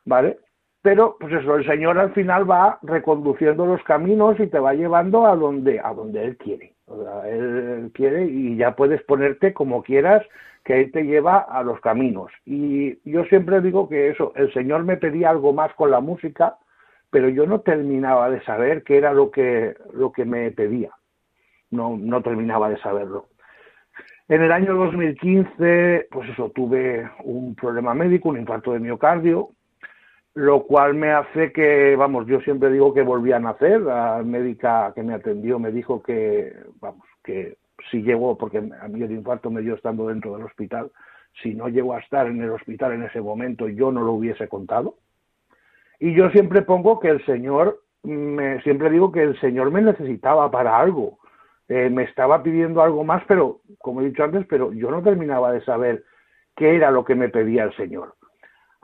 ¿vale? 0.06 0.38
pero 0.86 1.16
pues 1.18 1.32
eso, 1.32 1.56
el 1.56 1.66
Señor 1.66 1.98
al 1.98 2.12
final 2.12 2.48
va 2.48 2.78
reconduciendo 2.80 3.66
los 3.66 3.82
caminos 3.82 4.38
y 4.38 4.46
te 4.46 4.60
va 4.60 4.72
llevando 4.72 5.26
a 5.26 5.34
donde, 5.34 5.80
a 5.80 5.92
donde 5.92 6.24
Él 6.24 6.36
quiere. 6.36 6.74
O 6.86 7.02
sea, 7.02 7.28
él 7.28 7.90
quiere 7.92 8.26
y 8.26 8.56
ya 8.56 8.76
puedes 8.76 9.02
ponerte 9.02 9.52
como 9.52 9.82
quieras, 9.82 10.24
que 10.64 10.80
Él 10.80 10.92
te 10.92 11.02
lleva 11.02 11.38
a 11.38 11.64
los 11.64 11.80
caminos. 11.80 12.30
Y 12.44 13.00
yo 13.10 13.24
siempre 13.24 13.60
digo 13.60 13.88
que 13.88 14.10
eso, 14.10 14.32
el 14.36 14.52
Señor 14.52 14.84
me 14.84 14.96
pedía 14.96 15.30
algo 15.30 15.52
más 15.52 15.74
con 15.74 15.90
la 15.90 15.98
música, 15.98 16.56
pero 17.10 17.28
yo 17.30 17.46
no 17.48 17.62
terminaba 17.62 18.30
de 18.30 18.40
saber 18.44 18.84
qué 18.84 18.98
era 18.98 19.12
lo 19.12 19.32
que, 19.32 19.74
lo 19.92 20.12
que 20.12 20.24
me 20.24 20.52
pedía. 20.52 20.92
No, 21.76 22.22
terminaba 22.22 22.68
de 22.70 22.78
saberlo. 22.78 23.26
En 24.28 24.42
el 24.42 24.50
año 24.50 24.74
2015, 24.74 26.08
pues 26.10 26.30
eso, 26.30 26.50
tuve 26.50 27.08
un 27.24 27.54
problema 27.54 27.94
médico, 27.94 28.30
un 28.30 28.38
infarto 28.38 28.72
de 28.72 28.80
miocardio, 28.80 29.50
lo 30.34 30.64
cual 30.64 30.94
me 30.94 31.12
hace 31.12 31.52
que, 31.52 31.94
vamos, 31.96 32.26
yo 32.26 32.40
siempre 32.40 32.70
digo 32.70 32.92
que 32.92 33.02
volví 33.02 33.32
a 33.32 33.38
nacer. 33.38 33.80
La 33.80 34.22
médica 34.24 34.92
que 34.94 35.02
me 35.02 35.14
atendió 35.14 35.58
me 35.58 35.70
dijo 35.70 36.02
que, 36.02 36.52
vamos, 36.80 37.06
que 37.22 37.56
si 37.90 38.02
llego, 38.02 38.36
porque 38.36 38.58
a 38.58 38.88
mí 38.88 39.02
el 39.02 39.12
infarto 39.12 39.50
me 39.50 39.62
dio 39.62 39.74
estando 39.74 40.08
dentro 40.08 40.36
del 40.36 40.46
hospital, 40.46 40.90
si 41.42 41.54
no 41.54 41.68
llego 41.68 41.94
a 41.94 42.00
estar 42.00 42.26
en 42.26 42.42
el 42.42 42.50
hospital 42.50 42.92
en 42.92 43.02
ese 43.04 43.20
momento, 43.20 43.68
yo 43.68 43.92
no 43.92 44.02
lo 44.02 44.12
hubiese 44.12 44.48
contado. 44.48 44.96
Y 45.98 46.14
yo 46.14 46.30
siempre 46.30 46.62
pongo 46.62 47.00
que 47.00 47.08
el 47.08 47.24
Señor, 47.24 47.82
me, 48.02 48.60
siempre 48.62 48.90
digo 48.90 49.12
que 49.12 49.22
el 49.22 49.38
Señor 49.40 49.70
me 49.70 49.82
necesitaba 49.82 50.50
para 50.50 50.78
algo. 50.78 51.18
Eh, 51.68 51.90
me 51.90 52.04
estaba 52.04 52.42
pidiendo 52.42 52.82
algo 52.82 53.04
más, 53.04 53.22
pero, 53.26 53.60
como 53.78 54.00
he 54.00 54.06
dicho 54.06 54.22
antes, 54.24 54.46
pero 54.46 54.72
yo 54.72 54.90
no 54.90 55.02
terminaba 55.02 55.52
de 55.52 55.64
saber 55.64 56.04
qué 56.54 56.76
era 56.76 56.90
lo 56.90 57.04
que 57.04 57.14
me 57.14 57.28
pedía 57.28 57.64
el 57.64 57.76
Señor 57.76 58.14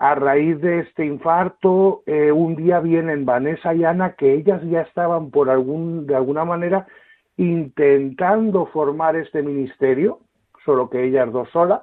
a 0.03 0.17
raíz 0.17 0.61
de 0.61 0.81
este 0.81 1.05
infarto, 1.05 2.03
eh, 2.07 2.33
un 2.33 2.57
día 2.57 2.81
vienen 2.81 3.25
Vanessa 3.25 3.73
y 3.73 3.85
Ana, 3.85 4.15
que 4.15 4.33
ellas 4.33 4.61
ya 4.65 4.81
estaban 4.81 5.31
por 5.31 5.49
algún, 5.49 6.09
de 6.09 6.17
alguna 6.17 6.45
manera 6.45 6.89
intentando 7.37 8.67
formar 8.67 9.15
este 9.15 9.45
ministerio, 9.45 10.19
solo 10.65 10.91
que 10.91 11.05
ellas 11.05 11.31
dos 11.33 11.49
solas, 11.51 11.83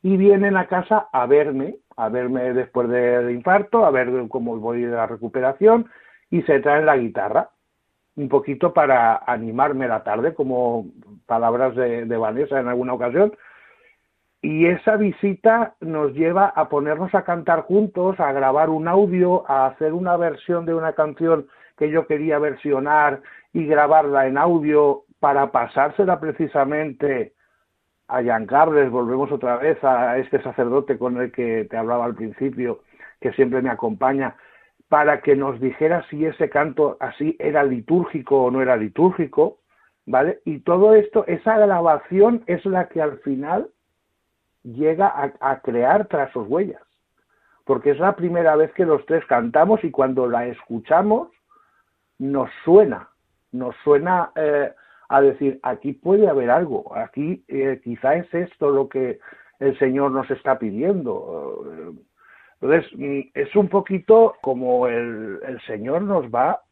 y 0.00 0.16
vienen 0.16 0.56
a 0.56 0.68
casa 0.68 1.08
a 1.12 1.26
verme, 1.26 1.78
a 1.96 2.08
verme 2.08 2.52
después 2.52 2.88
del 2.88 3.32
infarto, 3.32 3.84
a 3.84 3.90
ver 3.90 4.08
cómo 4.28 4.56
voy 4.58 4.82
de 4.82 4.94
la 4.94 5.08
recuperación, 5.08 5.90
y 6.30 6.42
se 6.42 6.60
traen 6.60 6.86
la 6.86 6.96
guitarra. 6.96 7.50
Un 8.16 8.28
poquito 8.28 8.72
para 8.72 9.16
animarme 9.26 9.88
la 9.88 10.02
tarde, 10.02 10.34
como 10.34 10.86
palabras 11.26 11.74
de, 11.76 12.06
de 12.06 12.16
Vanessa 12.16 12.58
en 12.58 12.68
alguna 12.68 12.94
ocasión, 12.94 13.32
y 14.42 14.66
esa 14.66 14.96
visita 14.96 15.74
nos 15.80 16.12
lleva 16.12 16.46
a 16.46 16.68
ponernos 16.68 17.14
a 17.14 17.24
cantar 17.24 17.62
juntos, 17.62 18.20
a 18.20 18.32
grabar 18.32 18.70
un 18.70 18.86
audio, 18.86 19.48
a 19.50 19.66
hacer 19.66 19.92
una 19.92 20.16
versión 20.16 20.66
de 20.66 20.74
una 20.74 20.92
canción 20.92 21.46
que 21.76 21.90
yo 21.90 22.06
quería 22.06 22.38
versionar 22.38 23.22
y 23.52 23.66
grabarla 23.66 24.26
en 24.26 24.38
audio 24.38 25.02
para 25.20 25.50
pasársela 25.50 26.20
precisamente 26.20 27.32
a 28.08 28.22
Carles, 28.46 28.90
volvemos 28.90 29.32
otra 29.32 29.56
vez 29.56 29.82
a 29.82 30.16
este 30.18 30.40
sacerdote 30.42 30.96
con 30.96 31.20
el 31.20 31.32
que 31.32 31.66
te 31.68 31.76
hablaba 31.76 32.04
al 32.04 32.14
principio, 32.14 32.80
que 33.20 33.32
siempre 33.32 33.62
me 33.62 33.70
acompaña, 33.70 34.36
para 34.88 35.20
que 35.20 35.34
nos 35.34 35.60
dijera 35.60 36.04
si 36.08 36.24
ese 36.24 36.48
canto 36.48 36.96
así 37.00 37.36
era 37.38 37.64
litúrgico 37.64 38.44
o 38.44 38.50
no 38.50 38.62
era 38.62 38.76
litúrgico, 38.76 39.58
¿vale? 40.06 40.40
Y 40.44 40.60
todo 40.60 40.94
esto, 40.94 41.24
esa 41.26 41.58
grabación 41.58 42.44
es 42.46 42.64
la 42.64 42.88
que 42.88 43.02
al 43.02 43.18
final 43.18 43.68
llega 44.62 45.12
a, 45.40 45.60
crear 45.60 46.06
trazos 46.06 46.46
huellas, 46.48 46.82
porque 47.64 47.90
es 47.90 47.98
la 47.98 48.14
primera 48.14 48.56
vez 48.56 48.72
que 48.72 48.86
los 48.86 49.04
tres 49.06 49.24
cantamos 49.26 49.82
y 49.84 49.90
cuando 49.90 50.28
la 50.28 50.46
escuchamos 50.46 51.28
nos 52.18 52.50
suena, 52.64 53.08
nos 53.52 53.74
suena 53.84 54.30
eh, 54.36 54.72
a 55.08 55.20
decir, 55.20 55.60
aquí 55.62 55.92
puede 55.92 56.28
haber 56.28 56.50
algo, 56.50 56.96
aquí 56.96 57.44
eh, 57.48 57.80
quizá 57.82 58.16
es 58.16 58.32
esto 58.34 58.70
lo 58.70 58.88
que 58.88 59.18
el 59.58 59.78
Señor 59.78 60.12
nos 60.12 60.30
está 60.30 60.58
pidiendo. 60.58 61.94
Entonces, 62.60 62.90
mm, 62.96 63.20
es 63.34 63.54
un 63.56 63.68
poquito 63.68 64.36
como 64.40 64.86
el, 64.88 65.40
el 65.46 65.60
Señor 65.62 66.02
nos 66.02 66.26
va 66.26 66.62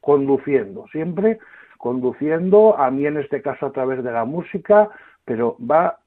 conduciendo, 0.00 0.86
siempre 0.88 1.38
conduciendo, 1.78 2.78
a 2.78 2.90
mí 2.90 3.06
en 3.06 3.16
este 3.16 3.40
caso 3.40 3.66
a 3.66 3.72
través 3.72 4.04
de 4.04 4.12
la 4.12 4.24
música, 4.24 4.90
pero 5.24 5.56
va 5.58 5.98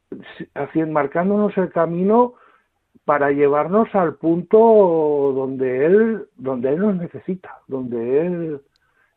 haciendo, 0.54 0.94
marcándonos 0.94 1.58
el 1.58 1.72
camino 1.72 2.36
para 3.06 3.32
llevarnos 3.32 3.94
al 3.96 4.16
punto 4.16 4.58
donde 5.36 5.86
él, 5.86 6.28
donde 6.36 6.70
él 6.70 6.80
nos 6.80 6.96
necesita, 6.96 7.60
donde 7.68 8.22
él, 8.22 8.62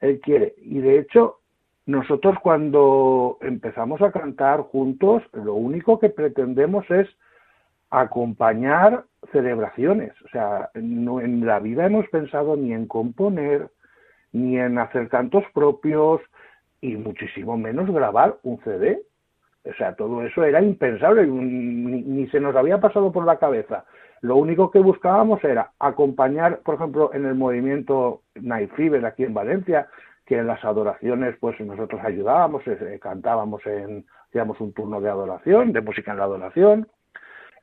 él 0.01 0.21
quiere. 0.21 0.55
Y 0.63 0.79
de 0.79 0.99
hecho, 0.99 1.41
nosotros 1.85 2.37
cuando 2.43 3.39
empezamos 3.43 4.01
a 4.03 4.11
cantar 4.11 4.61
juntos, 4.63 5.23
lo 5.33 5.55
único 5.55 5.99
que 5.99 6.09
pretendemos 6.09 6.91
es 6.91 7.09
acompañar 7.91 9.05
celebraciones. 9.33 10.13
O 10.23 10.29
sea, 10.29 10.71
no, 10.75 11.21
en 11.21 11.47
la 11.47 11.59
vida 11.61 11.87
hemos 11.87 12.09
pensado 12.09 12.57
ni 12.57 12.73
en 12.73 12.87
componer, 12.87 13.69
ni 14.33 14.59
en 14.59 14.79
hacer 14.79 15.09
cantos 15.09 15.45
propios, 15.55 16.21
y 16.81 16.97
muchísimo 16.97 17.57
menos 17.57 17.91
grabar 17.91 18.37
un 18.43 18.59
CD. 18.63 19.03
O 19.65 19.73
sea, 19.75 19.95
todo 19.97 20.23
eso 20.23 20.45
era 20.45 20.63
impensable, 20.63 21.27
ni, 21.27 22.27
se 22.29 22.41
nos 22.41 22.55
había 22.55 22.81
pasado 22.81 23.11
por 23.11 23.25
la 23.25 23.39
cabeza. 23.39 23.85
Lo 24.21 24.37
único 24.37 24.71
que 24.71 24.79
buscábamos 24.79 25.43
era 25.45 25.73
acompañar, 25.79 26.61
por 26.61 26.77
ejemplo, 26.77 27.11
en 27.13 27.27
el 27.27 27.35
movimiento 27.35 28.23
Night 28.35 28.71
Fever 28.75 29.05
aquí 29.05 29.25
en 29.25 29.35
Valencia, 29.35 29.89
que 30.25 30.39
en 30.39 30.47
las 30.47 30.65
adoraciones 30.65 31.37
pues 31.41 31.61
nosotros 31.61 32.01
ayudábamos, 32.05 32.63
eh, 32.67 32.99
cantábamos 33.01 33.65
en, 33.67 34.07
hacíamos 34.29 34.61
un 34.61 34.73
turno 34.73 35.01
de 35.01 35.09
adoración, 35.09 35.73
de 35.73 35.81
música 35.81 36.13
en 36.13 36.19
la 36.19 36.25
adoración, 36.25 36.89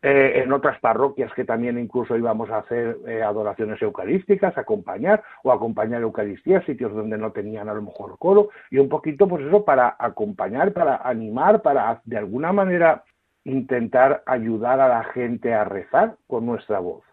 eh, 0.06 0.44
en 0.44 0.52
otras 0.52 0.78
parroquias 0.82 1.34
que 1.34 1.46
también 1.46 1.80
incluso 1.80 2.18
íbamos 2.18 2.50
a 2.50 2.58
hacer 2.58 2.98
eh, 3.08 3.24
adoraciones 3.24 3.82
eucarísticas, 3.82 4.58
acompañar 4.58 5.24
o 5.44 5.52
acompañar 5.54 6.02
Eucaristía, 6.02 6.62
sitios 6.66 6.94
donde 6.94 7.18
no 7.18 7.32
tenían 7.32 7.70
a 7.70 7.74
lo 7.74 7.84
mejor 7.84 8.18
coro, 8.20 8.50
y 8.70 8.80
un 8.80 8.90
poquito 8.90 9.30
pues 9.30 9.46
eso 9.46 9.64
para 9.64 9.96
acompañar, 9.98 10.74
para 10.74 10.98
animar, 10.98 11.62
para 11.62 12.02
de 12.04 12.18
alguna 12.18 12.52
manera 12.52 13.06
intentar 13.46 14.24
ayudar 14.26 14.82
a 14.82 14.90
la 14.90 15.06
gente 15.06 15.54
a 15.54 15.64
rezar 15.64 16.18
con 16.28 16.46
nuestra 16.46 16.80
voz. 16.80 17.04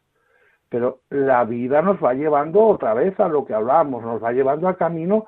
Pero 0.69 1.03
la 1.11 1.45
vida 1.45 1.83
nos 1.83 2.03
va 2.03 2.15
llevando 2.15 2.61
otra 2.61 2.93
vez 2.95 3.19
a 3.21 3.29
lo 3.29 3.45
que 3.45 3.55
hablábamos, 3.55 4.03
nos 4.03 4.21
va 4.21 4.33
llevando 4.33 4.67
al 4.67 4.77
camino 4.77 5.27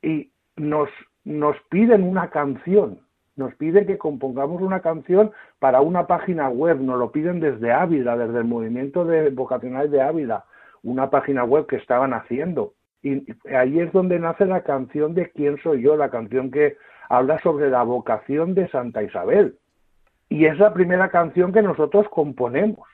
y 0.00 0.30
nos, 0.54 0.88
nos 1.24 1.56
piden 1.70 2.04
una 2.04 2.30
canción, 2.30 3.00
nos 3.40 3.54
piden 3.54 3.86
que 3.86 3.96
compongamos 3.96 4.60
una 4.60 4.80
canción 4.80 5.32
para 5.58 5.80
una 5.80 6.06
página 6.06 6.50
web, 6.50 6.78
nos 6.78 6.98
lo 6.98 7.10
piden 7.10 7.40
desde 7.40 7.72
Ávila, 7.72 8.16
desde 8.16 8.38
el 8.38 8.44
movimiento 8.44 9.06
de 9.06 9.30
vocacional 9.30 9.90
de 9.90 10.02
Ávila, 10.02 10.44
una 10.82 11.08
página 11.08 11.42
web 11.44 11.66
que 11.66 11.76
estaban 11.76 12.12
haciendo. 12.12 12.74
Y 13.02 13.24
ahí 13.56 13.80
es 13.80 13.90
donde 13.92 14.18
nace 14.18 14.44
la 14.44 14.62
canción 14.62 15.14
de 15.14 15.30
¿Quién 15.30 15.56
soy 15.62 15.80
yo? 15.80 15.96
La 15.96 16.10
canción 16.10 16.50
que 16.50 16.76
habla 17.08 17.38
sobre 17.38 17.70
la 17.70 17.82
vocación 17.82 18.54
de 18.54 18.68
Santa 18.68 19.02
Isabel. 19.02 19.56
Y 20.28 20.44
es 20.44 20.58
la 20.58 20.74
primera 20.74 21.08
canción 21.08 21.50
que 21.50 21.62
nosotros 21.62 22.06
componemos. 22.10 22.86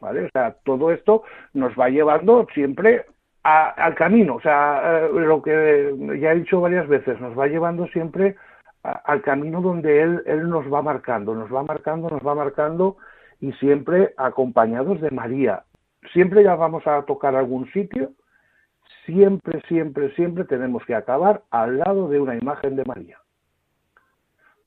¿Vale? 0.00 0.24
O 0.24 0.30
sea, 0.30 0.56
todo 0.64 0.92
esto 0.92 1.24
nos 1.52 1.74
va 1.74 1.90
llevando 1.90 2.46
siempre 2.54 3.04
al 3.42 3.94
camino, 3.94 4.34
o 4.34 4.40
sea, 4.40 5.06
eh, 5.06 5.08
lo 5.12 5.40
que 5.40 5.94
ya 6.20 6.32
he 6.32 6.40
dicho 6.40 6.60
varias 6.60 6.88
veces, 6.88 7.20
nos 7.20 7.38
va 7.38 7.46
llevando 7.46 7.86
siempre 7.88 8.34
al 9.04 9.22
camino 9.22 9.60
donde 9.60 10.02
él, 10.02 10.22
él 10.26 10.48
nos 10.48 10.72
va 10.72 10.82
marcando, 10.82 11.34
nos 11.34 11.52
va 11.52 11.62
marcando, 11.62 12.08
nos 12.08 12.26
va 12.26 12.34
marcando 12.34 12.96
y 13.40 13.52
siempre 13.54 14.14
acompañados 14.16 15.00
de 15.00 15.10
María. 15.10 15.64
Siempre 16.12 16.44
ya 16.44 16.54
vamos 16.54 16.86
a 16.86 17.02
tocar 17.02 17.34
algún 17.34 17.70
sitio, 17.72 18.12
siempre, 19.04 19.62
siempre, 19.68 20.14
siempre 20.14 20.44
tenemos 20.44 20.84
que 20.84 20.94
acabar 20.94 21.42
al 21.50 21.78
lado 21.78 22.08
de 22.08 22.20
una 22.20 22.36
imagen 22.36 22.76
de 22.76 22.84
María. 22.84 23.18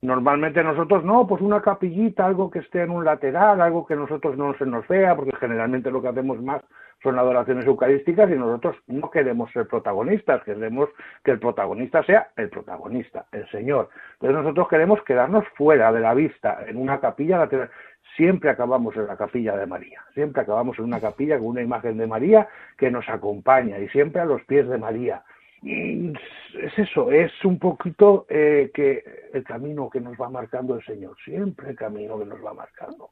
Normalmente 0.01 0.63
nosotros 0.63 1.03
no, 1.03 1.27
pues 1.27 1.41
una 1.41 1.61
capillita, 1.61 2.25
algo 2.25 2.49
que 2.49 2.59
esté 2.59 2.83
en 2.83 2.91
un 2.91 3.03
lateral, 3.03 3.59
algo 3.59 3.85
que 3.85 3.97
nosotros 3.97 4.37
no 4.37 4.57
se 4.57 4.65
nos 4.65 4.87
vea, 4.87 5.13
porque 5.13 5.35
generalmente 5.35 5.91
lo 5.91 6.01
que 6.01 6.07
hacemos 6.07 6.41
más 6.41 6.61
son 7.03 7.19
adoraciones 7.19 7.65
eucarísticas 7.65 8.29
y 8.29 8.35
nosotros 8.35 8.77
no 8.87 9.09
queremos 9.09 9.51
ser 9.51 9.67
protagonistas, 9.67 10.43
queremos 10.43 10.89
que 11.23 11.31
el 11.31 11.39
protagonista 11.39 12.03
sea 12.03 12.29
el 12.37 12.49
protagonista, 12.49 13.25
el 13.33 13.49
Señor. 13.49 13.89
Entonces 14.13 14.37
nosotros 14.41 14.69
queremos 14.69 15.03
quedarnos 15.03 15.45
fuera 15.57 15.91
de 15.91 15.99
la 15.99 16.13
vista, 16.13 16.59
en 16.65 16.77
una 16.77 16.99
capilla 16.99 17.37
lateral. 17.37 17.69
Siempre 18.15 18.49
acabamos 18.49 18.95
en 18.95 19.05
la 19.05 19.17
capilla 19.17 19.55
de 19.55 19.65
María, 19.65 20.01
siempre 20.13 20.41
acabamos 20.41 20.79
en 20.79 20.85
una 20.85 20.99
capilla 20.99 21.37
con 21.37 21.47
una 21.47 21.61
imagen 21.61 21.97
de 21.97 22.07
María 22.07 22.47
que 22.77 22.89
nos 22.89 23.07
acompaña 23.09 23.79
y 23.79 23.87
siempre 23.89 24.21
a 24.21 24.25
los 24.25 24.41
pies 24.43 24.67
de 24.67 24.77
María. 24.77 25.23
Y 25.61 26.13
es 26.61 26.77
eso, 26.77 27.11
es 27.11 27.31
un 27.43 27.59
poquito 27.59 28.25
eh, 28.29 28.71
que 28.73 29.03
el 29.33 29.43
camino 29.43 29.89
que 29.89 29.99
nos 29.99 30.15
va 30.17 30.29
marcando 30.29 30.75
el 30.75 30.85
Señor, 30.85 31.15
siempre 31.23 31.71
el 31.71 31.75
camino 31.75 32.17
que 32.17 32.25
nos 32.25 32.43
va 32.43 32.53
marcando. 32.53 33.09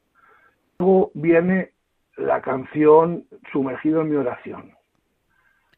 Luego 0.80 1.12
viene 1.14 1.72
la 2.16 2.42
canción 2.42 3.26
Sumergido 3.52 4.02
en 4.02 4.10
mi 4.10 4.16
oración. 4.16 4.72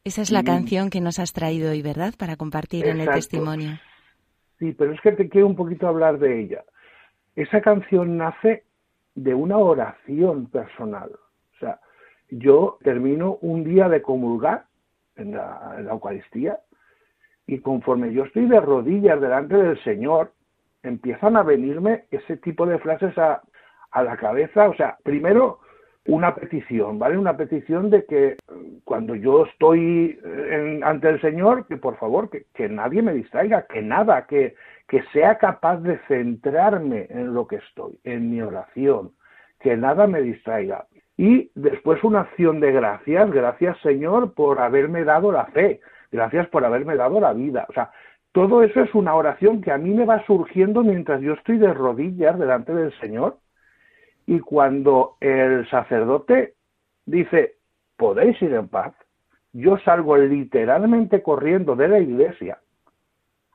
Esa 0.04 0.22
es 0.22 0.30
la 0.30 0.42
canción 0.42 0.88
que 0.88 1.00
nos 1.00 1.18
has 1.18 1.32
traído 1.32 1.72
hoy, 1.72 1.82
¿verdad? 1.82 2.14
Para 2.18 2.36
compartir 2.36 2.86
en 2.86 3.00
el 3.00 3.10
testimonio. 3.10 3.78
Sí, 4.58 4.72
pero 4.72 4.92
es 4.92 5.00
que 5.02 5.12
te 5.12 5.28
quiero 5.28 5.46
un 5.46 5.56
poquito 5.56 5.86
hablar 5.88 6.18
de 6.18 6.40
ella. 6.40 6.64
Esa 7.36 7.60
canción 7.60 8.16
nace 8.16 8.64
de 9.14 9.34
una 9.34 9.58
oración 9.58 10.46
personal. 10.46 11.10
O 11.12 11.58
sea, 11.58 11.80
yo 12.30 12.78
termino 12.82 13.36
un 13.42 13.64
día 13.64 13.88
de 13.88 14.00
comulgar 14.00 14.66
en 15.16 15.32
la, 15.32 15.76
Eucaristía 15.90 16.58
y 17.46 17.60
conforme 17.60 18.12
yo 18.12 18.24
estoy 18.24 18.46
de 18.46 18.60
rodillas 18.60 19.20
delante 19.20 19.56
del 19.56 19.82
Señor, 19.82 20.32
empiezan 20.82 21.36
a 21.36 21.42
venirme 21.42 22.04
ese 22.10 22.36
tipo 22.36 22.66
de 22.66 22.78
frases 22.78 23.16
a, 23.18 23.42
a 23.90 24.02
la 24.02 24.16
cabeza. 24.16 24.68
O 24.68 24.74
sea, 24.74 24.96
primero 25.02 25.60
una 26.06 26.34
petición, 26.34 26.98
¿vale? 26.98 27.18
Una 27.18 27.36
petición 27.36 27.90
de 27.90 28.04
que 28.04 28.36
cuando 28.84 29.14
yo 29.14 29.44
estoy 29.46 30.18
en, 30.24 30.82
ante 30.82 31.08
el 31.08 31.20
Señor, 31.20 31.66
que 31.66 31.76
por 31.76 31.96
favor, 31.98 32.30
que, 32.30 32.46
que, 32.54 32.68
nadie 32.68 33.02
me 33.02 33.12
distraiga, 33.12 33.66
que 33.66 33.82
nada, 33.82 34.26
que, 34.26 34.54
que 34.88 35.02
sea 35.12 35.38
capaz 35.38 35.78
de 35.78 35.98
centrarme 36.08 37.06
en 37.10 37.34
lo 37.34 37.46
que 37.46 37.56
estoy, 37.56 37.98
en 38.04 38.30
mi 38.30 38.40
oración, 38.40 39.12
que 39.60 39.76
nada 39.76 40.06
me 40.06 40.22
distraiga. 40.22 40.86
Y 41.20 41.50
después 41.54 42.02
una 42.02 42.20
acción 42.20 42.60
de 42.60 42.72
gracias, 42.72 43.30
gracias 43.30 43.76
Señor 43.82 44.32
por 44.32 44.58
haberme 44.58 45.04
dado 45.04 45.30
la 45.30 45.44
fe, 45.44 45.82
gracias 46.10 46.48
por 46.48 46.64
haberme 46.64 46.96
dado 46.96 47.20
la 47.20 47.34
vida. 47.34 47.66
O 47.68 47.74
sea, 47.74 47.90
todo 48.32 48.62
eso 48.62 48.80
es 48.80 48.94
una 48.94 49.14
oración 49.14 49.60
que 49.60 49.70
a 49.70 49.76
mí 49.76 49.90
me 49.90 50.06
va 50.06 50.24
surgiendo 50.24 50.82
mientras 50.82 51.20
yo 51.20 51.34
estoy 51.34 51.58
de 51.58 51.74
rodillas 51.74 52.38
delante 52.38 52.72
del 52.72 52.98
Señor. 53.00 53.36
Y 54.24 54.40
cuando 54.40 55.18
el 55.20 55.68
sacerdote 55.68 56.54
dice, 57.04 57.56
podéis 57.98 58.40
ir 58.40 58.54
en 58.54 58.68
paz, 58.68 58.94
yo 59.52 59.76
salgo 59.76 60.16
literalmente 60.16 61.22
corriendo 61.22 61.76
de 61.76 61.88
la 61.88 61.98
iglesia 61.98 62.60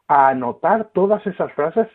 a 0.08 0.28
anotar 0.28 0.92
todas 0.94 1.26
esas 1.26 1.52
frases 1.54 1.88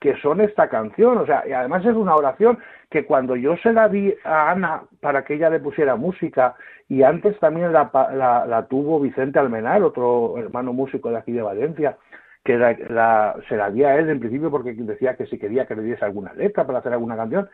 que 0.00 0.16
son 0.16 0.40
esta 0.40 0.68
canción, 0.68 1.18
o 1.18 1.26
sea, 1.26 1.44
y 1.46 1.52
además 1.52 1.84
es 1.84 1.94
una 1.94 2.16
oración 2.16 2.58
que 2.88 3.04
cuando 3.04 3.36
yo 3.36 3.56
se 3.58 3.72
la 3.72 3.88
di 3.88 4.14
a 4.24 4.50
Ana 4.50 4.82
para 5.00 5.24
que 5.24 5.34
ella 5.34 5.50
le 5.50 5.60
pusiera 5.60 5.94
música, 5.96 6.56
y 6.88 7.02
antes 7.02 7.38
también 7.38 7.72
la, 7.72 7.90
la, 8.14 8.46
la 8.46 8.66
tuvo 8.66 8.98
Vicente 8.98 9.38
Almenar, 9.38 9.82
otro 9.82 10.38
hermano 10.38 10.72
músico 10.72 11.10
de 11.10 11.18
aquí 11.18 11.32
de 11.32 11.42
Valencia, 11.42 11.98
que 12.42 12.56
la- 12.56 12.76
la- 12.88 13.36
se 13.48 13.56
la 13.56 13.70
di 13.70 13.84
a 13.84 13.96
él 13.96 14.08
en 14.08 14.18
principio 14.20 14.50
porque 14.50 14.72
decía 14.72 15.16
que 15.16 15.26
si 15.26 15.38
quería 15.38 15.66
que 15.66 15.76
le 15.76 15.82
diese 15.82 16.04
alguna 16.04 16.32
letra 16.32 16.66
para 16.66 16.78
hacer 16.78 16.92
alguna 16.92 17.16
canción, 17.16 17.48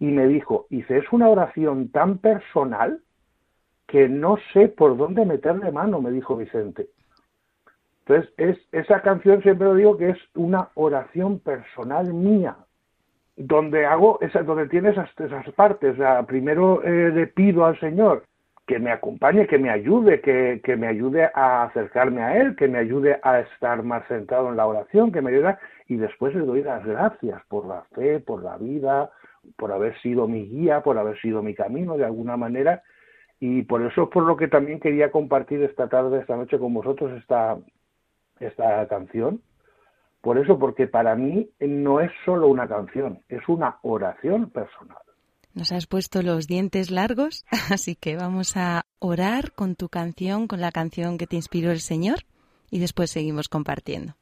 y 0.00 0.06
me 0.06 0.26
dijo, 0.26 0.66
dice, 0.70 0.98
es 0.98 1.12
una 1.12 1.28
oración 1.28 1.90
tan 1.90 2.18
personal 2.18 3.00
que 3.86 4.08
no 4.08 4.38
sé 4.52 4.68
por 4.68 4.96
dónde 4.96 5.24
meterle 5.24 5.70
mano, 5.70 6.00
me 6.00 6.10
dijo 6.10 6.36
Vicente. 6.36 6.88
Entonces, 8.06 8.32
es, 8.36 8.58
esa 8.72 9.00
canción 9.00 9.42
siempre 9.42 9.66
lo 9.66 9.74
digo 9.74 9.96
que 9.96 10.10
es 10.10 10.18
una 10.34 10.70
oración 10.74 11.38
personal 11.38 12.12
mía, 12.12 12.56
donde 13.36 13.86
hago, 13.86 14.18
esa, 14.20 14.42
donde 14.42 14.68
tiene 14.68 14.90
esas, 14.90 15.08
esas 15.18 15.48
partes. 15.52 15.96
O 15.98 16.26
primero 16.26 16.82
eh, 16.82 17.10
le 17.14 17.28
pido 17.28 17.64
al 17.64 17.78
Señor 17.78 18.24
que 18.66 18.78
me 18.78 18.90
acompañe, 18.90 19.46
que 19.46 19.58
me 19.58 19.70
ayude, 19.70 20.20
que, 20.20 20.60
que 20.64 20.76
me 20.76 20.86
ayude 20.86 21.30
a 21.34 21.64
acercarme 21.64 22.22
a 22.22 22.36
Él, 22.38 22.56
que 22.56 22.68
me 22.68 22.78
ayude 22.78 23.18
a 23.22 23.40
estar 23.40 23.82
más 23.82 24.06
centrado 24.08 24.48
en 24.48 24.56
la 24.56 24.66
oración, 24.66 25.12
que 25.12 25.20
me 25.20 25.30
ayude, 25.30 25.56
y 25.88 25.96
después 25.96 26.34
le 26.34 26.44
doy 26.44 26.62
las 26.62 26.84
gracias 26.84 27.40
por 27.48 27.66
la 27.66 27.82
fe, 27.94 28.20
por 28.20 28.42
la 28.42 28.56
vida, 28.56 29.10
por 29.56 29.72
haber 29.72 30.00
sido 30.00 30.28
mi 30.28 30.46
guía, 30.48 30.82
por 30.82 30.96
haber 30.98 31.20
sido 31.20 31.42
mi 31.42 31.54
camino 31.54 31.96
de 31.96 32.04
alguna 32.04 32.36
manera, 32.36 32.82
y 33.40 33.62
por 33.62 33.82
eso 33.82 34.04
es 34.04 34.08
por 34.10 34.24
lo 34.24 34.36
que 34.36 34.46
también 34.46 34.78
quería 34.78 35.10
compartir 35.10 35.62
esta 35.64 35.88
tarde, 35.88 36.20
esta 36.20 36.36
noche 36.36 36.58
con 36.60 36.72
vosotros 36.72 37.10
esta, 37.18 37.58
esta 38.42 38.86
canción. 38.88 39.40
Por 40.20 40.38
eso, 40.38 40.58
porque 40.58 40.86
para 40.86 41.16
mí 41.16 41.50
no 41.60 42.00
es 42.00 42.10
solo 42.24 42.48
una 42.48 42.68
canción, 42.68 43.20
es 43.28 43.48
una 43.48 43.78
oración 43.82 44.50
personal. 44.50 44.98
Nos 45.54 45.72
has 45.72 45.86
puesto 45.86 46.22
los 46.22 46.46
dientes 46.46 46.90
largos, 46.90 47.44
así 47.70 47.94
que 47.96 48.16
vamos 48.16 48.56
a 48.56 48.86
orar 49.00 49.52
con 49.52 49.74
tu 49.74 49.88
canción, 49.88 50.46
con 50.46 50.60
la 50.60 50.70
canción 50.70 51.18
que 51.18 51.26
te 51.26 51.36
inspiró 51.36 51.70
el 51.70 51.80
Señor, 51.80 52.20
y 52.70 52.78
después 52.78 53.10
seguimos 53.10 53.48
compartiendo. 53.48 54.14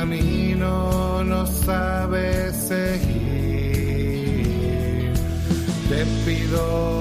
Camino 0.00 1.22
no 1.24 1.46
sabe 1.46 2.50
seguir. 2.54 3.12
Te 5.90 6.06
pido 6.24 6.99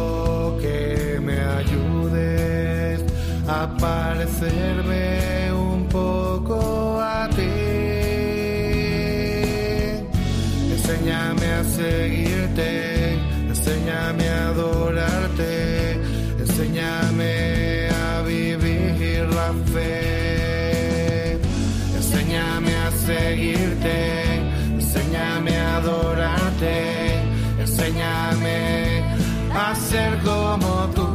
ser 29.89 30.13
como 30.19 30.71
tú. 30.95 31.07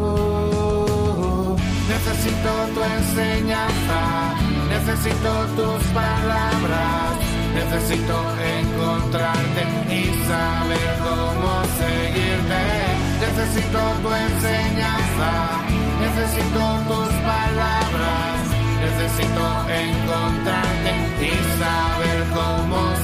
Necesito 1.89 2.51
tu 2.75 2.81
enseñanza, 2.99 4.01
necesito 4.75 5.31
tus 5.59 5.83
palabras, 6.01 7.11
necesito 7.55 8.17
encontrarte 8.59 9.63
y 9.99 10.03
saber 10.31 10.91
cómo 11.07 11.51
seguirte. 11.79 12.63
Necesito 13.25 13.81
tu 14.03 14.11
enseñanza, 14.27 15.31
necesito 16.05 16.63
tus 16.91 17.13
palabras, 17.31 18.37
necesito 18.85 19.45
encontrarte 19.85 20.93
y 21.31 21.33
saber 21.61 22.19
cómo 22.35 22.79
seguirte. 22.81 23.04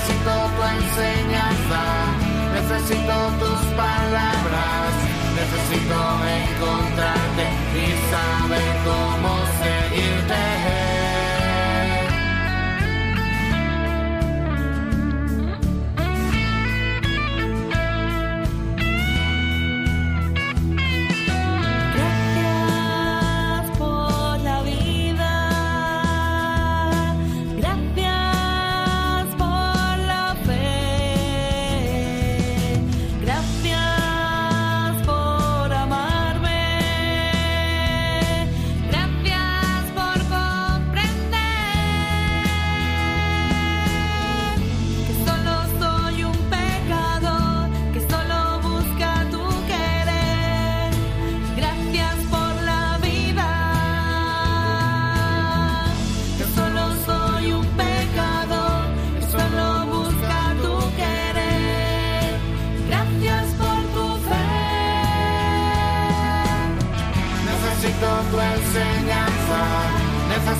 Necesito 0.00 0.32
tu 0.56 0.62
enseñanza, 0.62 1.82
necesito 2.54 3.14
tus 3.38 3.60
palabras, 3.76 4.94
necesito 5.36 5.98
encontrarte 6.40 7.44
y 7.76 7.86
saber 8.10 8.76
cómo 8.82 9.44
seguirte. 9.60 10.99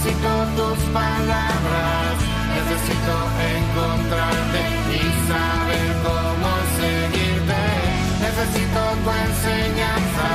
Necesito 0.03 0.33
tus 0.57 0.79
palabras, 0.95 2.17
necesito 2.57 3.15
encontrarte 3.53 4.61
y 4.97 5.03
saber 5.29 5.89
cómo 6.03 6.51
seguirte. 6.81 7.61
enseñanza. 9.29 10.29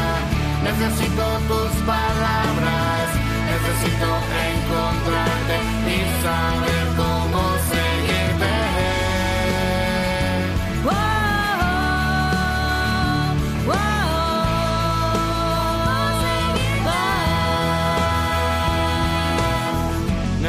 Necesito 0.64 1.26
tus 1.48 1.72
palabras, 1.82 3.08
necesito 3.50 4.10
encontrarte 4.46 5.58
y 5.88 6.24
saber 6.24 6.85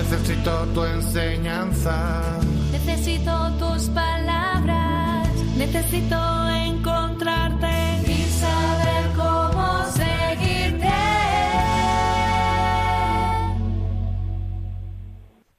Necesito 0.08 0.66
tu 0.72 0.84
enseñanza. 0.84 2.38
Necesito 2.70 3.32
tus 3.58 3.88
palabras, 3.88 5.28
necesito 5.58 6.16
encontrarte 6.48 8.02
y 8.06 8.22
saber 8.38 9.04
cómo 9.16 9.82
seguirte. 9.86 10.86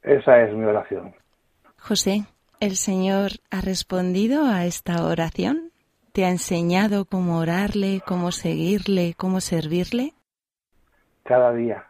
Esa 0.02 0.40
es 0.44 0.54
mi 0.54 0.64
oración. 0.64 1.14
José, 1.76 2.24
¿el 2.58 2.76
Señor 2.76 3.32
ha 3.50 3.60
respondido 3.60 4.46
a 4.46 4.64
esta 4.64 5.04
oración? 5.04 5.72
¿Te 6.12 6.24
ha 6.24 6.30
enseñado 6.30 7.04
cómo 7.04 7.38
orarle, 7.38 8.00
cómo 8.06 8.32
seguirle, 8.32 9.12
cómo 9.14 9.42
servirle? 9.42 10.14
Cada 11.24 11.52
día, 11.52 11.87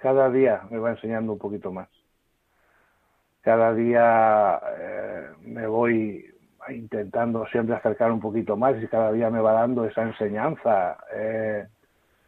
cada 0.00 0.30
día 0.30 0.62
me 0.70 0.78
va 0.78 0.90
enseñando 0.90 1.32
un 1.32 1.38
poquito 1.38 1.72
más. 1.72 1.88
Cada 3.42 3.74
día 3.74 4.60
eh, 4.78 5.26
me 5.42 5.66
voy 5.66 6.24
intentando 6.68 7.46
siempre 7.46 7.76
acercar 7.76 8.12
un 8.12 8.20
poquito 8.20 8.56
más 8.56 8.80
y 8.82 8.86
cada 8.88 9.12
día 9.12 9.30
me 9.30 9.40
va 9.40 9.52
dando 9.52 9.84
esa 9.84 10.02
enseñanza. 10.02 10.98
Eh, 11.14 11.66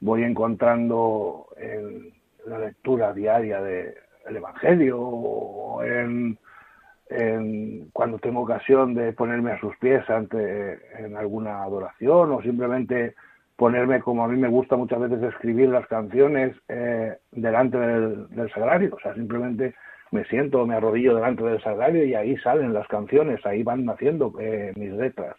voy 0.01 0.23
encontrando 0.25 1.49
en 1.57 2.13
la 2.47 2.59
lectura 2.59 3.13
diaria 3.13 3.61
del 3.61 3.95
Evangelio 4.37 4.99
o 4.99 5.83
en, 5.85 6.39
en 7.11 7.91
cuando 7.93 8.19
tengo 8.19 8.41
ocasión 8.41 8.95
de 8.95 9.13
ponerme 9.13 9.53
a 9.53 9.61
sus 9.61 9.77
pies 9.77 10.09
ante 10.09 10.81
en 11.05 11.17
alguna 11.17 11.63
adoración 11.63 12.33
o 12.33 12.41
simplemente 12.41 13.15
ponerme 13.61 14.01
como 14.01 14.25
a 14.25 14.29
mí 14.29 14.41
me 14.41 14.49
gusta 14.49 14.75
muchas 14.75 15.01
veces 15.01 15.23
escribir 15.23 15.69
las 15.69 15.87
canciones 15.87 16.57
eh, 16.69 17.15
delante 17.31 17.77
del, 17.77 18.27
del 18.31 18.51
sagrario, 18.53 18.95
o 18.95 19.01
sea, 19.01 19.13
simplemente 19.13 19.75
me 20.13 20.25
siento, 20.25 20.67
me 20.67 20.77
arrodillo 20.77 21.15
delante 21.15 21.45
del 21.45 21.63
sagrario 21.63 22.07
y 22.07 22.15
ahí 22.15 22.39
salen 22.39 22.73
las 22.73 22.89
canciones, 22.89 23.45
ahí 23.45 23.63
van 23.63 23.85
naciendo 23.85 24.33
eh, 24.41 24.73
mis 24.77 24.93
letras. 24.93 25.37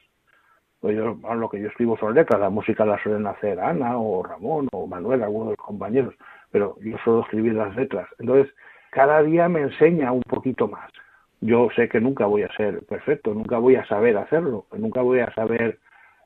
Pues 0.82 0.96
yo, 0.96 1.18
lo 1.34 1.50
que 1.50 1.62
yo 1.62 1.70
escribo 1.70 1.98
son 1.98 2.14
letras, 2.14 2.40
la 2.40 2.52
música 2.52 2.86
la 2.86 3.02
suelen 3.02 3.26
hacer 3.26 3.60
Ana 3.60 3.98
o 3.98 4.22
Ramón 4.22 4.68
o 4.72 4.86
Manuel, 4.86 5.24
algunos 5.24 5.48
de 5.48 5.56
los 5.58 5.66
compañeros, 5.66 6.14
pero 6.52 6.76
yo 6.80 6.98
suelo 7.04 7.22
escribir 7.22 7.56
las 7.56 7.76
letras. 7.76 8.08
Entonces, 8.20 8.54
cada 8.92 9.24
día 9.24 9.50
me 9.50 9.62
enseña 9.62 10.12
un 10.12 10.22
poquito 10.22 10.68
más. 10.68 10.92
Yo 11.40 11.70
sé 11.76 11.90
que 11.90 12.00
nunca 12.00 12.28
voy 12.28 12.44
a 12.44 12.56
ser 12.56 12.86
perfecto, 12.86 13.34
nunca 13.34 13.58
voy 13.58 13.78
a 13.78 13.86
saber 13.88 14.16
hacerlo, 14.16 14.68
nunca 14.78 15.02
voy 15.02 15.22
a 15.22 15.34
saber 15.34 15.80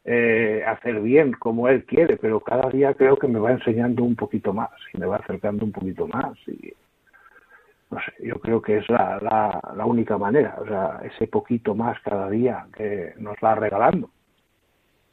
eh, 0.06 0.64
hacer 0.66 1.01
bien 1.01 1.34
como 1.34 1.68
él 1.68 1.84
quiere, 1.86 2.18
pero 2.18 2.39
cada 2.39 2.70
día 2.70 2.93
creo 2.93 3.18
que 3.18 3.28
me 3.28 3.39
va 3.39 3.51
enseñando 3.51 4.03
un 4.03 4.16
poquito 4.16 4.53
más 4.53 4.70
y 4.93 4.99
me 4.99 5.08
va 5.08 5.18
acercando 5.18 5.66
un 5.66 5.72
poquito 5.72 6.08
más 6.08 6.38
y 6.47 6.74
no 7.91 7.99
sé, 7.99 8.28
yo 8.28 8.36
creo 8.36 8.62
que 8.62 8.78
es 8.78 8.89
la, 8.89 9.20
la, 9.22 9.74
la 9.76 9.86
única 9.86 10.18
manera, 10.18 10.58
o 10.60 10.66
sea, 10.66 10.99
ese 11.03 11.28
poquito 11.28 11.76
más 11.76 11.99
cada 12.01 12.30
día 12.30 12.68
que 12.76 13.14
nos 13.18 13.36
va 13.43 13.56
regalando. 13.56 14.10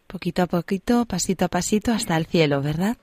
Poquito 0.07 0.43
a 0.43 0.47
poquito, 0.47 1.07
pasito 1.07 1.47
a 1.47 1.49
pasito, 1.49 1.93
hasta 1.93 2.17
el 2.17 2.27
cielo, 2.27 2.61
¿verdad? 2.61 2.97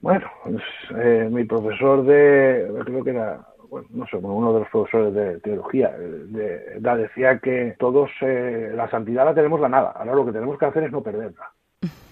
Bueno, 0.00 0.30
pues, 0.44 0.62
eh, 0.96 1.28
mi 1.30 1.44
profesor 1.44 2.04
de, 2.04 2.70
creo 2.84 3.02
que 3.02 3.10
era, 3.10 3.47
bueno, 3.70 3.88
no 3.90 4.06
sé, 4.06 4.16
uno 4.16 4.52
de 4.54 4.60
los 4.60 4.68
profesores 4.70 5.14
de 5.14 5.40
teología, 5.40 5.90
de, 5.90 6.80
de- 6.80 6.96
decía 6.96 7.38
que 7.38 7.76
todos, 7.78 8.10
eh, 8.22 8.72
la 8.74 8.88
santidad 8.90 9.24
la 9.24 9.34
tenemos 9.34 9.60
ganada, 9.60 9.90
ahora 9.90 10.14
lo 10.14 10.26
que 10.26 10.32
tenemos 10.32 10.58
que 10.58 10.66
hacer 10.66 10.84
es 10.84 10.92
no 10.92 11.02
perderla. 11.02 11.50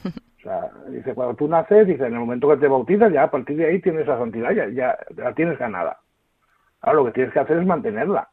O 0.04 0.40
sea, 0.42 0.70
dice, 0.88 1.14
cuando 1.14 1.34
tú 1.34 1.48
naces, 1.48 1.86
dice, 1.86 2.06
en 2.06 2.12
el 2.14 2.20
momento 2.20 2.48
que 2.48 2.58
te 2.58 2.68
bautizas, 2.68 3.12
ya 3.12 3.24
a 3.24 3.30
partir 3.30 3.56
de 3.56 3.66
ahí 3.66 3.80
tienes 3.80 4.06
la 4.06 4.16
santidad, 4.18 4.52
ya, 4.52 4.68
ya 4.68 4.96
la 5.16 5.34
tienes 5.34 5.58
ganada. 5.58 5.98
Ahora 6.82 6.98
lo 6.98 7.04
que 7.06 7.12
tienes 7.12 7.32
que 7.32 7.40
hacer 7.40 7.58
es 7.58 7.66
mantenerla. 7.66 8.28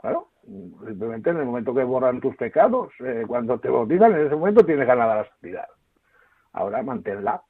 Claro, 0.00 0.28
simplemente 0.44 1.30
en 1.30 1.38
el 1.38 1.44
momento 1.46 1.74
que 1.74 1.82
borran 1.82 2.20
tus 2.20 2.36
pecados, 2.36 2.92
eh, 3.00 3.24
cuando 3.26 3.58
te 3.58 3.68
bautizan, 3.68 4.12
en 4.14 4.26
ese 4.26 4.36
momento 4.36 4.64
tienes 4.64 4.86
ganada 4.86 5.16
la 5.16 5.28
santidad. 5.28 5.66
Ahora 6.52 6.82
manténla. 6.82 7.42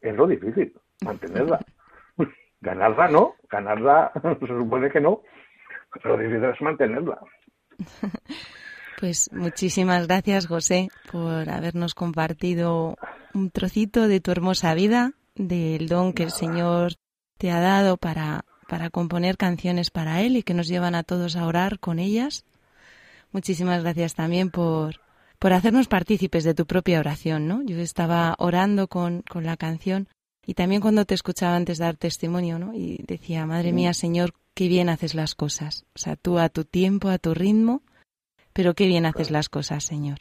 Es 0.00 0.16
lo 0.16 0.26
difícil, 0.26 0.74
mantenerla. 1.04 1.60
Ganarla 2.62 3.08
no, 3.08 3.34
ganarla 3.50 4.12
se 4.40 4.46
supone 4.46 4.90
que 4.90 5.00
no. 5.00 5.20
Lo 6.04 6.16
difícil 6.16 6.44
es 6.44 6.60
mantenerla. 6.62 7.18
Pues 9.00 9.32
muchísimas 9.32 10.06
gracias, 10.06 10.46
José, 10.46 10.86
por 11.10 11.50
habernos 11.50 11.92
compartido 11.92 12.96
un 13.34 13.50
trocito 13.50 14.06
de 14.06 14.20
tu 14.20 14.30
hermosa 14.30 14.74
vida, 14.74 15.10
del 15.34 15.88
don 15.88 16.12
que 16.12 16.22
el 16.22 16.30
Señor 16.30 16.92
te 17.36 17.50
ha 17.50 17.58
dado 17.58 17.96
para, 17.96 18.44
para 18.68 18.90
componer 18.90 19.36
canciones 19.36 19.90
para 19.90 20.20
Él 20.20 20.36
y 20.36 20.44
que 20.44 20.54
nos 20.54 20.68
llevan 20.68 20.94
a 20.94 21.02
todos 21.02 21.34
a 21.34 21.46
orar 21.48 21.80
con 21.80 21.98
ellas. 21.98 22.44
Muchísimas 23.32 23.82
gracias 23.82 24.14
también 24.14 24.50
por, 24.50 25.00
por 25.40 25.52
hacernos 25.52 25.88
partícipes 25.88 26.44
de 26.44 26.54
tu 26.54 26.66
propia 26.66 27.00
oración, 27.00 27.48
¿no? 27.48 27.60
Yo 27.64 27.78
estaba 27.78 28.36
orando 28.38 28.86
con, 28.86 29.22
con 29.22 29.42
la 29.42 29.56
canción 29.56 30.06
y 30.44 30.54
también 30.54 30.80
cuando 30.80 31.04
te 31.04 31.14
escuchaba 31.14 31.54
antes 31.54 31.78
dar 31.78 31.96
testimonio, 31.96 32.58
¿no? 32.58 32.74
Y 32.74 33.02
decía, 33.06 33.46
madre 33.46 33.72
mía, 33.72 33.94
Señor, 33.94 34.32
qué 34.54 34.68
bien 34.68 34.88
haces 34.88 35.14
las 35.14 35.34
cosas. 35.34 35.86
O 35.94 35.98
sea, 35.98 36.16
tú 36.16 36.38
a 36.38 36.48
tu 36.48 36.64
tiempo, 36.64 37.08
a 37.08 37.18
tu 37.18 37.34
ritmo, 37.34 37.82
pero 38.52 38.74
qué 38.74 38.86
bien 38.86 39.06
haces 39.06 39.30
las 39.30 39.48
cosas, 39.48 39.84
Señor. 39.84 40.18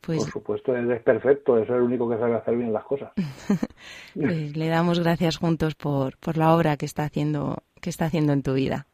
Pues, 0.00 0.20
Por 0.20 0.30
supuesto, 0.30 0.76
él 0.76 0.90
es 0.92 1.02
perfecto, 1.02 1.58
es 1.58 1.68
el 1.68 1.80
único 1.80 2.08
que 2.08 2.18
sabe 2.18 2.36
hacer 2.36 2.56
bien 2.56 2.72
las 2.72 2.84
cosas. 2.84 3.10
pues 4.14 4.56
le 4.56 4.68
damos 4.68 5.00
gracias 5.00 5.38
juntos 5.38 5.74
por, 5.74 6.16
por 6.18 6.36
la 6.36 6.54
obra 6.54 6.76
que 6.76 6.86
está 6.86 7.04
haciendo, 7.04 7.64
que 7.80 7.90
está 7.90 8.06
haciendo 8.06 8.32
en 8.32 8.42
tu 8.42 8.54
vida. 8.54 8.86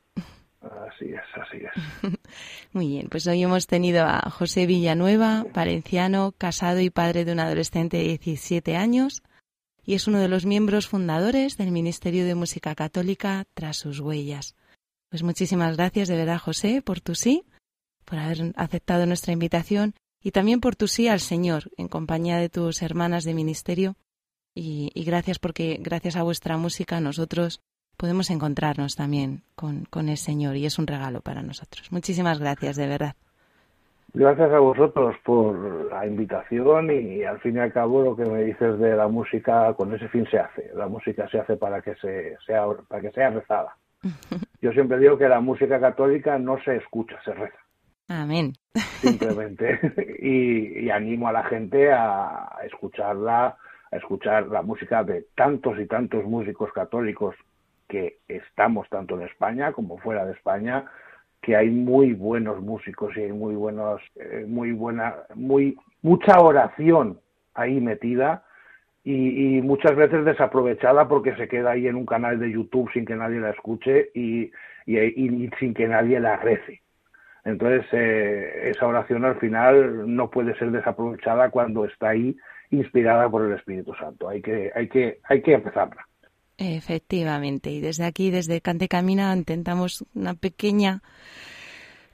Así 0.63 1.07
es, 1.07 1.21
así 1.35 1.59
es. 1.59 2.19
Muy 2.73 2.89
bien, 2.89 3.09
pues 3.11 3.27
hoy 3.27 3.43
hemos 3.43 3.67
tenido 3.67 4.05
a 4.05 4.31
José 4.31 4.67
Villanueva, 4.67 5.45
valenciano, 5.53 6.33
casado 6.39 6.81
y 6.81 6.89
padre 6.89 7.25
de 7.25 7.33
un 7.33 7.41
adolescente 7.41 7.99
de 7.99 8.05
17 8.05 8.77
años, 8.77 9.23
y 9.87 9.95
es 9.95 10.07
uno 10.07 10.19
de 10.19 10.29
los 10.29 10.47
miembros 10.47 10.87
fundadores 10.87 11.57
del 11.57 11.71
Ministerio 11.71 12.25
de 12.25 12.35
Música 12.35 12.75
Católica 12.75 13.47
Tras 13.55 13.77
sus 13.77 14.01
huellas. 14.01 14.55
Pues 15.11 15.23
muchísimas 15.23 15.77
gracias 15.77 16.09
de 16.09 16.17
verdad, 16.17 16.39
José, 16.39 16.83
por 16.83 17.01
tu 17.01 17.15
sí, 17.15 17.45
por 18.05 18.19
haber 18.19 18.53
aceptado 18.57 19.07
nuestra 19.07 19.33
invitación 19.33 19.95
y 20.23 20.31
también 20.31 20.61
por 20.61 20.77
tu 20.77 20.89
sí 20.89 21.09
al 21.09 21.21
Señor 21.21 21.71
en 21.77 21.89
compañía 21.89 22.39
de 22.39 22.49
tus 22.49 22.83
hermanas 22.83 23.25
de 23.25 23.35
ministerio. 23.35 23.97
Y, 24.57 24.91
gracias 25.05 25.39
porque 25.39 25.79
gracias 25.81 26.17
a 26.17 26.23
vuestra 26.23 26.57
música 26.57 27.01
nosotros 27.01 27.61
podemos 27.97 28.31
encontrarnos 28.31 28.95
también 28.95 29.43
con 29.55 30.09
el 30.09 30.17
Señor 30.17 30.57
y 30.57 30.67
es 30.67 30.79
un 30.79 30.87
regalo 30.87 31.21
para 31.21 31.43
nosotros. 31.43 31.91
Muchísimas 31.91 32.39
gracias, 32.39 32.77
de 32.77 32.87
verdad. 32.87 33.17
Gracias 34.17 34.53
a 34.53 34.61
vosotros 34.61 35.17
por 35.25 35.91
la 35.91 36.07
invitación 36.07 36.89
y 36.89 37.25
al 37.25 37.41
fin 37.41 37.57
y 37.57 37.59
al 37.59 37.73
cabo 37.73 38.01
lo 38.01 38.15
que 38.15 38.25
me 38.25 38.45
dices 38.45 38.79
de 38.79 38.95
la 38.95 39.09
música 39.09 39.75
con 39.75 39.93
ese 39.93 40.09
fin 40.09 40.25
se 40.31 40.39
hace. 40.39 40.71
La 40.73 40.87
música 40.87 41.29
se 41.29 41.41
hace 41.41 41.57
para 41.57 41.83
que 41.83 41.97
se 41.97 42.37
sea 42.47 42.65
para 42.89 43.03
que 43.03 43.11
sea 43.11 43.31
rezada. 43.31 43.77
Yo 44.63 44.71
siempre 44.71 45.01
digo 45.01 45.19
que 45.19 45.29
la 45.29 45.41
música 45.41 45.81
católica 45.81 46.39
no 46.39 46.63
se 46.63 46.77
escucha, 46.77 47.21
se 47.25 47.35
reza. 47.35 47.59
Amén. 48.09 48.53
simplemente 49.01 49.81
y, 50.21 50.85
y 50.85 50.91
animo 50.91 51.27
a 51.27 51.33
la 51.33 51.43
gente 51.45 51.93
a 51.93 52.57
escucharla 52.65 53.57
a 53.91 53.97
escuchar 53.97 54.47
la 54.47 54.63
música 54.63 55.03
de 55.03 55.27
tantos 55.35 55.77
y 55.81 55.87
tantos 55.87 56.25
músicos 56.25 56.73
católicos 56.73 57.35
que 57.89 58.19
estamos 58.29 58.89
tanto 58.89 59.17
en 59.17 59.27
España 59.27 59.73
como 59.73 59.99
fuera 59.99 60.25
de 60.25 60.35
España 60.35 60.85
que 61.45 61.57
hay 61.57 61.71
muy 61.71 62.13
buenos 62.13 62.61
músicos 62.61 63.17
y 63.17 63.21
hay 63.21 63.33
muy 63.33 63.55
buenos 63.55 64.01
eh, 64.17 64.45
muy 64.47 64.73
buena 64.73 65.15
muy 65.35 65.77
mucha 66.03 66.39
oración 66.41 67.19
ahí 67.55 67.81
metida 67.81 68.45
y, 69.07 69.61
muchas 69.61 69.95
veces 69.97 70.25
desaprovechada 70.25 71.07
porque 71.07 71.37
se 71.37 71.47
queda 71.47 71.73
ahí 71.73 71.87
en 71.87 71.97
un 71.97 72.07
canal 72.07 72.39
de 72.41 72.51
YouTube 72.51 72.91
sin 72.95 73.05
que 73.05 73.15
nadie 73.15 73.39
la 73.39 73.51
escuche 73.51 74.11
y, 74.15 74.51
y, 74.87 74.99
y 74.99 75.51
sin 75.59 75.75
que 75.75 75.87
nadie 75.87 76.19
la 76.21 76.39
rece 76.39 76.81
entonces, 77.45 77.87
eh, 77.93 78.71
esa 78.71 78.87
oración 78.87 79.25
al 79.25 79.39
final 79.39 80.15
no 80.15 80.31
puede 80.31 80.57
ser 80.57 80.71
desaprovechada 80.71 81.51
cuando 81.51 81.85
está 81.85 82.11
ahí 82.11 82.37
inspirada 82.71 83.29
por 83.29 83.45
el 83.45 83.53
Espíritu 83.53 83.95
Santo. 83.95 84.29
Hay 84.29 84.41
que, 84.41 84.73
hay 84.75 84.89
que, 84.89 85.21
hay 85.25 85.43
que 85.43 85.53
empezarla. 85.53 86.07
Efectivamente, 86.57 87.71
y 87.71 87.81
desde 87.81 88.05
aquí, 88.05 88.31
desde 88.31 88.61
Cante 88.61 88.89
Camina, 88.89 89.35
intentamos 89.35 90.05
una 90.15 90.35
pequeña, 90.35 91.03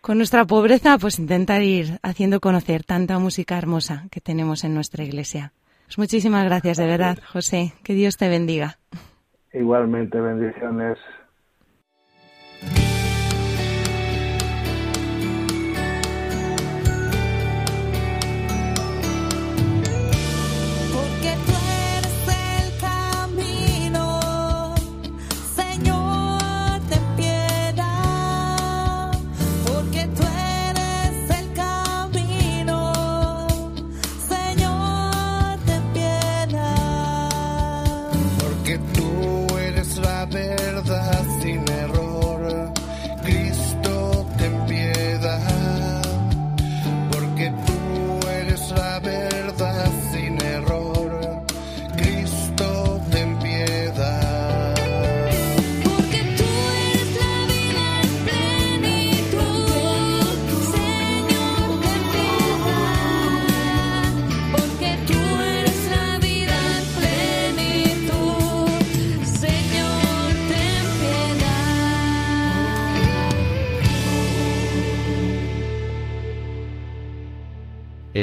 con 0.01 0.16
nuestra 0.16 0.47
pobreza, 0.47 0.97
pues 0.99 1.18
intentar 1.18 1.62
ir 1.62 1.99
haciendo 2.03 2.41
conocer 2.41 2.84
tanta 2.84 3.18
música 3.18 3.59
hermosa 3.59 4.07
que 4.11 4.20
tenemos 4.20 4.64
en 4.64 4.74
nuestra 4.74 5.05
iglesia. 5.05 5.53
Pues 5.86 5.99
muchísimas 5.99 6.45
gracias, 6.45 6.78
de 6.78 6.86
verdad, 6.86 7.18
José. 7.26 7.74
Que 7.82 7.95
Dios 7.95 8.16
te 8.16 8.28
bendiga. 8.28 8.78
Igualmente, 9.53 10.20
bendiciones. 10.20 10.97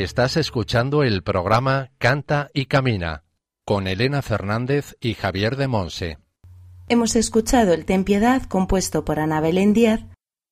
Estás 0.03 0.37
escuchando 0.37 1.01
el 1.01 1.23
programa 1.23 1.89
Canta 1.97 2.51
y 2.53 2.65
Camina 2.65 3.23
con 3.65 3.87
Elena 3.87 4.21
Fernández 4.21 4.95
y 5.01 5.15
Javier 5.15 5.55
de 5.55 5.67
Monse. 5.67 6.19
Hemos 6.87 7.15
escuchado 7.15 7.73
el 7.73 7.85
Ten 7.85 8.03
Piedad 8.03 8.43
compuesto 8.43 9.03
por 9.03 9.19
Ana 9.19 9.41
Belén 9.41 9.73
Díaz, 9.73 10.01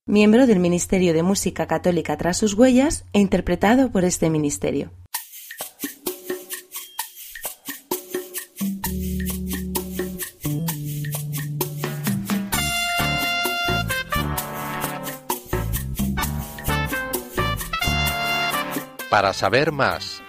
miembro 0.04 0.48
del 0.48 0.58
Ministerio 0.58 1.14
de 1.14 1.22
Música 1.22 1.68
Católica 1.68 2.16
tras 2.16 2.38
sus 2.38 2.54
huellas 2.54 3.04
e 3.12 3.20
interpretado 3.20 3.92
por 3.92 4.04
este 4.04 4.30
ministerio. 4.30 4.90
Para 19.10 19.32
saber 19.32 19.72
más, 19.72 20.22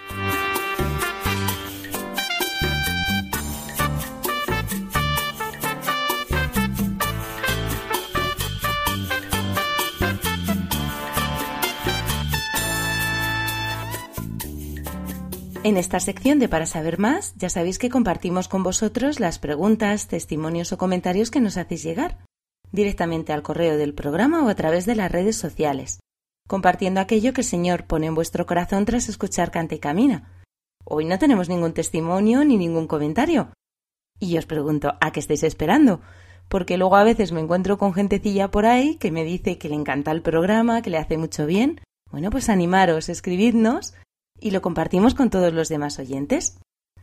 En 15.68 15.76
esta 15.76 16.00
sección 16.00 16.38
de 16.38 16.48
Para 16.48 16.64
saber 16.64 16.98
más, 16.98 17.34
ya 17.36 17.50
sabéis 17.50 17.78
que 17.78 17.90
compartimos 17.90 18.48
con 18.48 18.62
vosotros 18.62 19.20
las 19.20 19.38
preguntas, 19.38 20.06
testimonios 20.06 20.72
o 20.72 20.78
comentarios 20.78 21.30
que 21.30 21.40
nos 21.40 21.58
hacéis 21.58 21.82
llegar, 21.82 22.16
directamente 22.72 23.34
al 23.34 23.42
correo 23.42 23.76
del 23.76 23.92
programa 23.92 24.42
o 24.46 24.48
a 24.48 24.54
través 24.54 24.86
de 24.86 24.94
las 24.94 25.12
redes 25.12 25.36
sociales, 25.36 26.00
compartiendo 26.48 27.00
aquello 27.00 27.32
que 27.32 27.42
el 27.42 27.46
Señor 27.46 27.84
pone 27.84 28.06
en 28.06 28.16
vuestro 28.16 28.46
corazón 28.46 28.84
tras 28.84 29.08
escuchar 29.08 29.52
Canta 29.52 29.76
y 29.76 29.78
Camina. 29.78 30.32
Hoy 30.84 31.04
no 31.04 31.18
tenemos 31.20 31.48
ningún 31.48 31.74
testimonio 31.74 32.44
ni 32.44 32.56
ningún 32.56 32.88
comentario. 32.88 33.52
Y 34.18 34.36
os 34.36 34.46
pregunto, 34.46 34.94
¿a 35.00 35.12
qué 35.12 35.20
estáis 35.20 35.44
esperando? 35.44 36.00
Porque 36.48 36.76
luego 36.76 36.96
a 36.96 37.04
veces 37.04 37.30
me 37.30 37.40
encuentro 37.40 37.78
con 37.78 37.94
gentecilla 37.94 38.50
por 38.50 38.66
ahí 38.66 38.96
que 38.96 39.12
me 39.12 39.22
dice 39.22 39.58
que 39.58 39.68
le 39.68 39.76
encanta 39.76 40.10
el 40.10 40.22
programa, 40.22 40.82
que 40.82 40.90
le 40.90 40.98
hace 40.98 41.18
mucho 41.18 41.46
bien. 41.46 41.80
Bueno, 42.10 42.30
pues 42.30 42.48
animaros, 42.48 43.08
escribidnos 43.08 43.94
y 44.40 44.50
lo 44.50 44.62
compartimos 44.62 45.14
con 45.14 45.30
todos 45.30 45.52
los 45.52 45.68
demás 45.68 46.00
oyentes. 46.00 46.58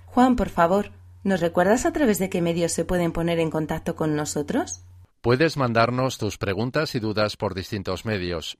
Juan, 0.08 0.36
por 0.36 0.50
favor, 0.50 0.92
¿nos 1.24 1.40
recuerdas 1.40 1.86
a 1.86 1.94
través 1.94 2.18
de 2.18 2.30
qué 2.30 2.42
medios 2.42 2.72
se 2.74 2.84
pueden 2.84 3.14
poner 3.14 3.40
en 3.40 3.52
contacto 3.52 3.96
con 3.96 4.16
nosotros? 4.16 4.84
puedes 5.26 5.58
mandarnos 5.58 6.20
tus 6.20 6.38
preguntas 6.38 6.94
y 6.94 7.00
dudas 7.00 7.36
por 7.36 7.56
distintos 7.56 8.06
medios. 8.06 8.60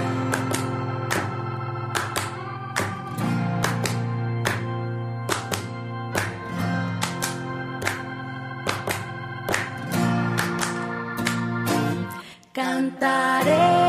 Cantaré 12.61 13.80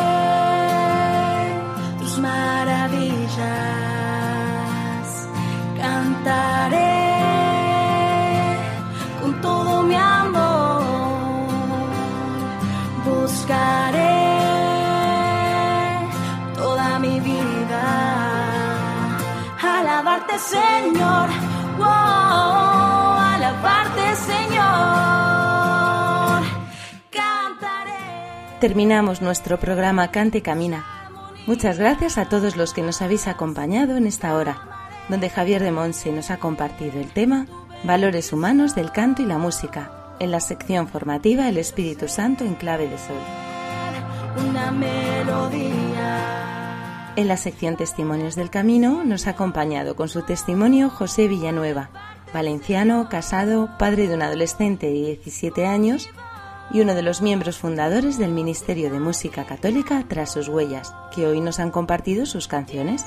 Terminamos 28.63 29.21
nuestro 29.23 29.59
programa 29.59 30.13
Cante 30.13 30.39
y 30.39 30.41
Camina. 30.41 30.87
Muchas 31.49 31.81
gracias 31.81 32.17
a 32.17 32.29
todos 32.29 32.57
los 32.57 32.73
que 32.73 32.83
nos 32.83 33.03
habéis 33.03 33.27
acompañado 33.27 33.97
en 33.97 34.07
esta 34.07 34.37
hora, 34.37 34.63
donde 35.09 35.31
Javier 35.31 35.65
de 35.65 35.73
Monse 35.73 36.13
nos 36.13 36.31
ha 36.31 36.37
compartido 36.37 37.01
el 37.01 37.11
tema 37.11 37.49
Valores 37.83 38.33
humanos 38.33 38.77
del 38.77 38.93
canto 38.93 39.21
y 39.21 39.27
la 39.27 39.37
música, 39.37 40.15
en 40.21 40.31
la 40.31 40.39
sección 40.39 40.87
formativa 40.87 41.49
El 41.49 41.59
Espíritu 41.59 42.07
Santo 42.07 42.45
en 42.45 42.55
clave 42.55 42.87
de 42.87 42.99
sol. 42.99 43.17
una 44.49 44.71
melodía. 44.71 46.21
En 47.17 47.27
la 47.27 47.37
sección 47.39 47.77
Testimonios 47.77 48.37
del 48.37 48.51
Camino 48.51 49.03
nos 49.05 49.27
ha 49.27 49.31
acompañado 49.31 49.97
con 49.97 50.09
su 50.09 50.23
testimonio 50.23 50.89
José 50.89 51.27
Villanueva, 51.27 51.91
valenciano, 52.33 53.09
casado, 53.09 53.71
padre 53.77 54.07
de 54.07 54.15
un 54.15 54.23
adolescente 54.23 54.87
de 54.87 54.93
17 54.93 55.67
años 55.67 56.09
y 56.73 56.81
uno 56.81 56.95
de 56.95 57.03
los 57.03 57.21
miembros 57.23 57.59
fundadores 57.59 58.19
del 58.19 58.33
Ministerio 58.33 58.91
de 58.91 58.99
Música 58.99 59.45
Católica 59.45 60.05
tras 60.09 60.33
sus 60.33 60.49
huellas, 60.49 60.95
que 61.15 61.27
hoy 61.27 61.41
nos 61.41 61.61
han 61.61 61.71
compartido 61.71 62.27
sus 62.27 62.49
canciones. 62.49 63.05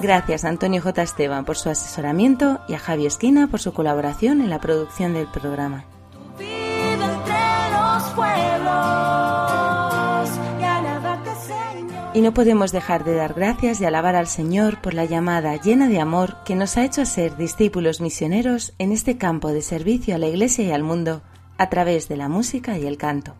Gracias 0.00 0.44
a 0.44 0.48
Antonio 0.48 0.82
J. 0.82 1.02
Esteban 1.02 1.44
por 1.44 1.56
su 1.56 1.68
asesoramiento 1.68 2.60
y 2.68 2.74
a 2.74 2.78
Javi 2.78 3.06
Esquina 3.06 3.46
por 3.46 3.60
su 3.60 3.72
colaboración 3.72 4.40
en 4.40 4.50
la 4.50 4.60
producción 4.60 5.14
del 5.14 5.28
programa. 5.28 5.84
Y 12.14 12.20
no 12.20 12.34
podemos 12.34 12.72
dejar 12.72 13.04
de 13.04 13.14
dar 13.14 13.32
gracias 13.32 13.80
y 13.80 13.86
alabar 13.86 14.16
al 14.16 14.26
Señor 14.26 14.82
por 14.82 14.92
la 14.92 15.06
llamada 15.06 15.56
llena 15.56 15.88
de 15.88 15.98
amor 15.98 16.36
que 16.44 16.54
nos 16.54 16.76
ha 16.76 16.84
hecho 16.84 17.06
ser 17.06 17.38
discípulos 17.38 18.02
misioneros 18.02 18.74
en 18.78 18.92
este 18.92 19.16
campo 19.16 19.48
de 19.48 19.62
servicio 19.62 20.14
a 20.14 20.18
la 20.18 20.26
Iglesia 20.26 20.64
y 20.64 20.72
al 20.72 20.82
mundo 20.82 21.22
a 21.56 21.70
través 21.70 22.08
de 22.08 22.18
la 22.18 22.28
música 22.28 22.76
y 22.76 22.86
el 22.86 22.98
canto. 22.98 23.34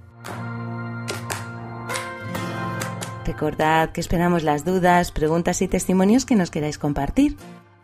Recordad 3.27 3.91
que 3.93 4.01
esperamos 4.01 4.43
las 4.43 4.65
dudas, 4.65 5.13
preguntas 5.13 5.61
y 5.61 5.69
testimonios 5.69 6.25
que 6.25 6.35
nos 6.35 6.51
queráis 6.51 6.79
compartir 6.79 7.37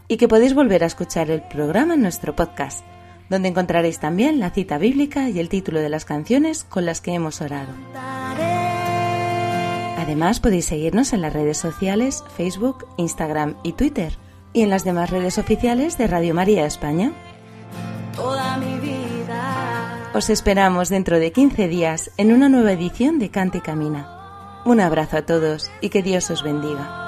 y 0.09 0.17
que 0.17 0.27
podéis 0.27 0.55
volver 0.55 0.83
a 0.85 0.87
escuchar 0.87 1.31
el 1.31 1.43
programa 1.43 1.95
en 1.95 2.03
nuestro 2.03 2.35
podcast, 2.35 2.85
donde 3.29 3.49
encontraréis 3.49 4.01
también 4.01 4.41
la 4.41 4.51
cita 4.51 4.79
bíblica 4.79 5.29
y 5.29 5.39
el 5.39 5.51
título 5.51 5.81
de 5.81 5.91
las 5.91 6.07
canciones 6.07 6.65
con 6.65 6.87
las 6.87 7.03
que 7.03 7.13
hemos 7.13 7.43
orado. 7.43 7.73
Además 9.99 10.39
podéis 10.39 10.67
seguirnos 10.67 11.13
en 11.13 11.21
las 11.21 11.33
redes 11.33 11.59
sociales 11.59 12.23
Facebook, 12.37 12.87
Instagram 12.99 13.57
y 13.65 13.73
Twitter 13.73 14.17
y 14.53 14.63
en 14.63 14.71
las 14.71 14.85
demás 14.85 15.11
redes 15.11 15.39
oficiales 15.39 15.99
de 15.99 16.07
Radio 16.07 16.35
María 16.35 16.65
España. 16.67 17.13
Toda 18.15 18.57
mi 18.59 18.79
vida. 18.79 20.11
Os 20.15 20.31
esperamos 20.31 20.89
dentro 20.89 21.19
de 21.19 21.33
15 21.33 21.67
días 21.67 22.13
en 22.17 22.33
una 22.33 22.49
nueva 22.49 22.73
edición 22.73 23.19
de 23.19 23.31
Cante 23.31 23.59
y 23.59 23.61
Camina. 23.61 24.63
Un 24.65 24.79
abrazo 24.81 25.17
a 25.17 25.23
todos 25.23 25.69
y 25.81 25.89
que 25.89 26.05
Dios 26.05 26.31
os 26.31 26.45
bendiga. 26.45 27.08